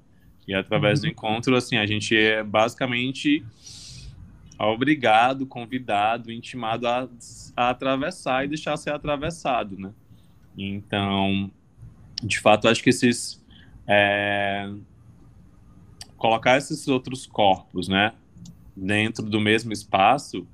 [0.46, 1.06] E através uhum.
[1.06, 3.42] do encontro, assim, a gente é basicamente
[4.58, 7.08] obrigado, convidado, intimado a,
[7.56, 9.90] a atravessar e deixar ser atravessado, né?
[10.56, 11.50] Então,
[12.22, 13.42] de fato, acho que esses
[13.86, 14.70] é,
[16.18, 18.12] colocar esses outros corpos, né,
[18.76, 20.46] dentro do mesmo espaço,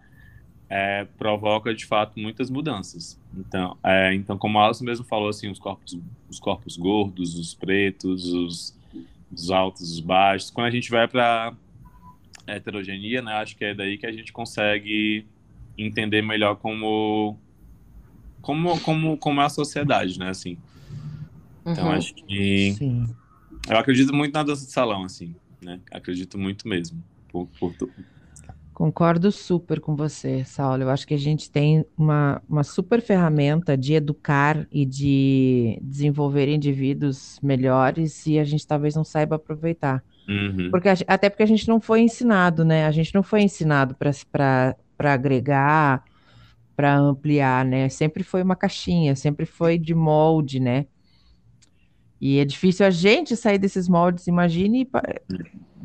[0.74, 3.16] é, provoca de fato muitas mudanças.
[3.32, 5.96] Então, é, então como a Alison mesmo falou, assim, os corpos,
[6.28, 8.76] os corpos gordos, os pretos, os,
[9.32, 10.50] os altos, os baixos.
[10.50, 11.54] Quando a gente vai para
[12.44, 15.24] heterogeneia, né, acho que é daí que a gente consegue
[15.78, 17.38] entender melhor como
[18.42, 20.58] como como como é a sociedade, né, assim.
[21.64, 21.92] Então uhum.
[21.92, 23.06] acho que Sim.
[23.68, 25.80] Eu acredito muito na dança de salão, assim, né?
[25.92, 27.00] Acredito muito mesmo.
[27.28, 27.74] Por, por...
[28.74, 30.82] Concordo super com você, Saulo.
[30.82, 36.48] Eu acho que a gente tem uma, uma super ferramenta de educar e de desenvolver
[36.48, 40.02] indivíduos melhores e a gente talvez não saiba aproveitar.
[40.28, 40.70] Uhum.
[40.72, 42.84] Porque a, até porque a gente não foi ensinado, né?
[42.84, 46.02] A gente não foi ensinado para agregar,
[46.74, 47.88] para ampliar, né?
[47.88, 50.86] Sempre foi uma caixinha, sempre foi de molde, né?
[52.20, 55.02] E é difícil a gente sair desses moldes, imagine pa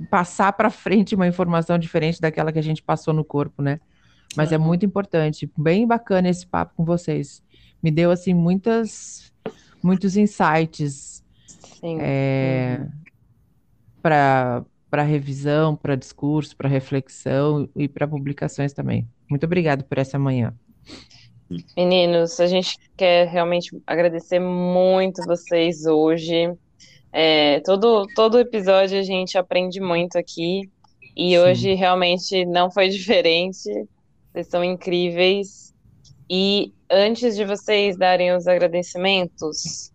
[0.09, 3.79] passar para frente uma informação diferente daquela que a gente passou no corpo, né?
[4.35, 7.43] Mas é muito importante, bem bacana esse papo com vocês.
[7.83, 9.33] Me deu assim muitas
[9.83, 11.23] muitos insights
[11.83, 12.89] é, uhum.
[14.01, 19.07] para para revisão, para discurso, para reflexão e para publicações também.
[19.29, 20.53] Muito obrigado por essa manhã.
[21.75, 26.53] Meninos, a gente quer realmente agradecer muito vocês hoje.
[27.11, 30.69] É, todo, todo episódio a gente aprende muito aqui
[31.17, 31.37] e Sim.
[31.39, 33.69] hoje realmente não foi diferente.
[34.31, 35.73] Vocês são incríveis.
[36.29, 39.91] E antes de vocês darem os agradecimentos,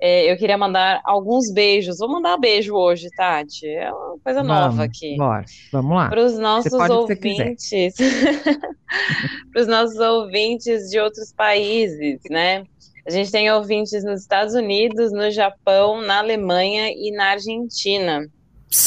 [0.00, 1.98] é, eu queria mandar alguns beijos.
[1.98, 3.66] Vou mandar beijo hoje, Tati.
[3.66, 5.16] É uma coisa vamos, nova aqui.
[5.16, 6.08] Bora, vamos lá.
[6.08, 7.94] Para os nossos ouvintes.
[9.52, 12.64] Para os nossos ouvintes de outros países, né?
[13.06, 18.24] A gente tem ouvintes nos Estados Unidos, no Japão, na Alemanha e na Argentina.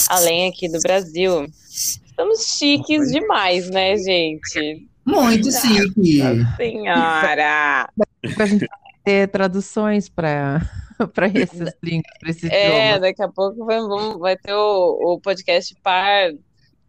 [0.09, 1.45] Além aqui do Brasil.
[1.70, 4.88] Estamos chiques demais, né, gente?
[5.05, 6.22] Muito chique.
[6.55, 7.89] Senhora!
[8.36, 8.68] Para a gente
[9.03, 10.62] ter traduções para
[11.13, 13.79] para esses links, para esses É, daqui a pouco vai,
[14.17, 16.31] vai ter o, o podcast par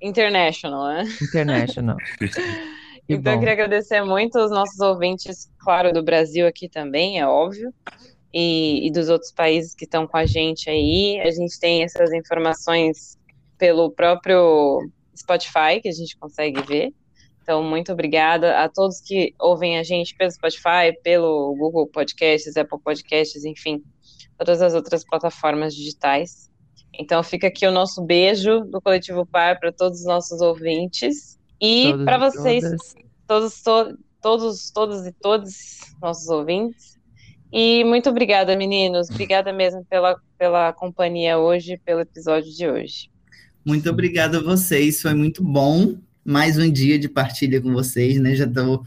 [0.00, 1.04] international, né?
[1.22, 1.96] International.
[3.08, 7.72] então, eu queria agradecer muito os nossos ouvintes, claro, do Brasil aqui também, é óbvio,
[8.32, 11.20] e, e dos outros países que estão com a gente aí.
[11.20, 13.16] A gente tem essas informações
[13.58, 14.80] pelo próprio
[15.16, 16.92] Spotify, que a gente consegue ver.
[17.42, 22.78] Então, muito obrigada a todos que ouvem a gente pelo Spotify, pelo Google Podcasts, Apple
[22.80, 23.82] Podcasts, enfim,
[24.44, 26.50] todas as outras plataformas digitais.
[26.98, 31.94] Então fica aqui o nosso beijo do Coletivo Par para todos os nossos ouvintes e
[32.04, 32.64] para vocês,
[33.26, 35.52] todos, to, todos, todos e todos
[36.02, 36.98] nossos ouvintes.
[37.52, 39.08] E muito obrigada, meninos.
[39.08, 43.10] Obrigada mesmo pela, pela companhia hoje, pelo episódio de hoje.
[43.64, 45.94] Muito obrigado a vocês, foi muito bom.
[46.24, 48.34] Mais um dia de partilha com vocês, né?
[48.34, 48.82] Já estou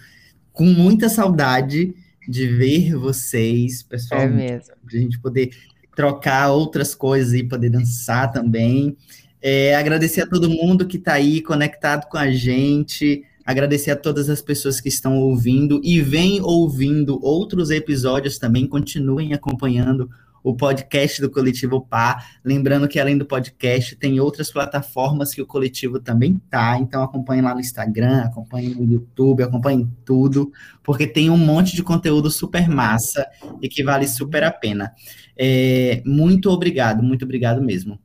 [0.52, 1.94] com muita saudade
[2.28, 4.22] de ver vocês, pessoal.
[4.22, 4.74] É mesmo.
[4.84, 5.52] De a gente poder
[5.96, 8.98] trocar outras coisas e poder dançar também.
[9.42, 13.24] É, agradecer a todo mundo que está aí conectado com a gente.
[13.46, 18.68] Agradecer a todas as pessoas que estão ouvindo e vêm ouvindo outros episódios também.
[18.68, 20.10] Continuem acompanhando
[20.46, 22.24] o podcast do Coletivo Pá.
[22.44, 26.78] Lembrando que além do podcast, tem outras plataformas que o coletivo também tá.
[26.78, 31.82] Então acompanhe lá no Instagram, acompanhe no YouTube, acompanhe tudo, porque tem um monte de
[31.82, 33.28] conteúdo super massa
[33.60, 34.94] e que vale super a pena.
[35.36, 38.00] É, muito obrigado, muito obrigado mesmo.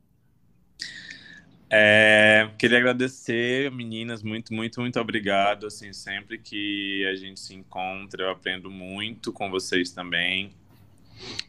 [1.69, 5.67] É, queria agradecer, meninas, muito, muito, muito obrigado.
[5.67, 10.59] Assim, sempre que a gente se encontra, eu aprendo muito com vocês também.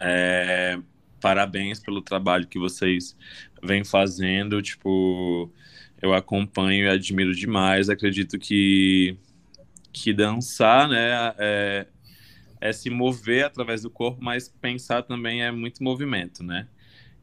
[0.01, 0.79] É,
[1.21, 3.17] parabéns pelo trabalho que vocês
[3.63, 4.61] vêm fazendo.
[4.61, 5.51] Tipo,
[6.01, 7.89] eu acompanho e admiro demais.
[7.89, 9.17] Acredito que,
[9.93, 11.87] que dançar, né, é,
[12.61, 16.67] é se mover através do corpo, mas pensar também é muito movimento, né?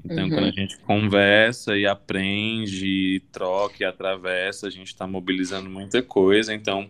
[0.04, 0.30] Então, uhum.
[0.30, 6.54] quando a gente conversa e aprende, troca e atravessa, a gente está mobilizando muita coisa.
[6.54, 6.90] Então,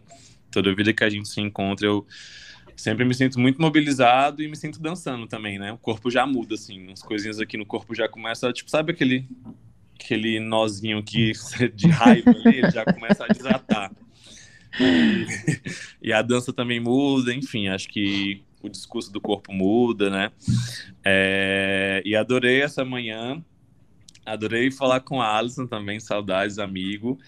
[0.51, 2.05] toda vida que a gente se encontra, eu
[2.80, 5.72] sempre me sinto muito mobilizado e me sinto dançando também, né?
[5.72, 9.28] O corpo já muda, assim, as coisinhas aqui no corpo já começa, tipo, sabe aquele
[9.96, 11.34] aquele nozinho que
[11.76, 13.92] de raiva ali, ele já começa a desatar.
[14.80, 15.26] E,
[16.10, 20.32] e, a dança também muda, enfim, acho que o discurso do corpo muda, né?
[21.04, 23.44] É, e adorei essa manhã,
[24.26, 27.20] adorei falar com a Alison também, saudades, amigo.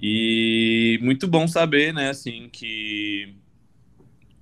[0.00, 3.34] E muito bom saber, né, assim, que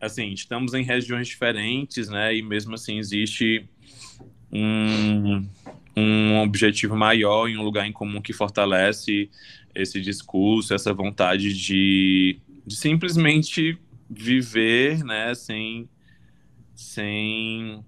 [0.00, 2.34] assim, estamos em regiões diferentes, né?
[2.34, 3.68] E mesmo assim existe
[4.52, 5.46] um,
[5.96, 9.30] um objetivo maior e um lugar em comum que fortalece
[9.74, 13.78] esse discurso, essa vontade de, de simplesmente
[14.08, 15.88] viver, né, sem,
[16.74, 17.84] sem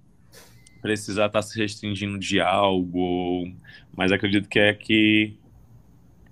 [0.81, 3.53] precisar estar se restringindo de algo,
[3.97, 5.37] mas acredito que é que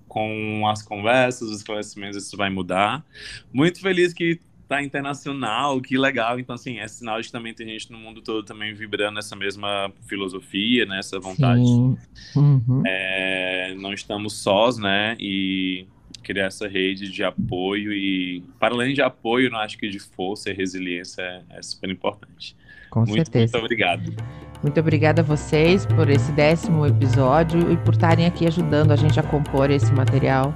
[0.07, 3.05] com as conversas, os esclarecimentos, isso vai mudar.
[3.53, 6.39] Muito feliz que tá internacional, que legal.
[6.39, 9.35] Então, assim, é sinal de que também tem gente no mundo todo também vibrando essa
[9.35, 11.01] mesma filosofia, né?
[11.01, 11.61] Essa vontade.
[11.61, 12.83] Uhum.
[12.87, 15.17] É, não estamos sós, né?
[15.19, 15.87] E
[16.23, 20.51] criar essa rede de apoio e, para além de apoio, eu acho que de força
[20.51, 22.57] e resiliência é, é super importante.
[22.91, 23.59] Com muito, certeza.
[23.59, 24.15] Muito obrigado.
[24.63, 29.19] Muito obrigada a vocês por esse décimo episódio e por estarem aqui ajudando a gente
[29.19, 30.55] a compor esse material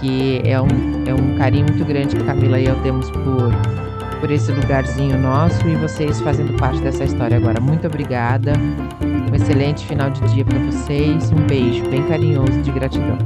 [0.00, 0.66] que é um,
[1.06, 3.52] é um carinho muito grande que Camila e eu temos por,
[4.20, 7.60] por esse lugarzinho nosso e vocês fazendo parte dessa história agora.
[7.60, 8.52] Muito obrigada.
[9.30, 11.30] Um excelente final de dia para vocês.
[11.32, 13.18] Um beijo bem carinhoso de gratidão.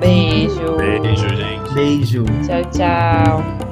[0.00, 0.76] Beijo.
[0.76, 1.74] Beijo, gente.
[1.74, 2.24] Beijo.
[2.44, 3.63] Tchau, tchau.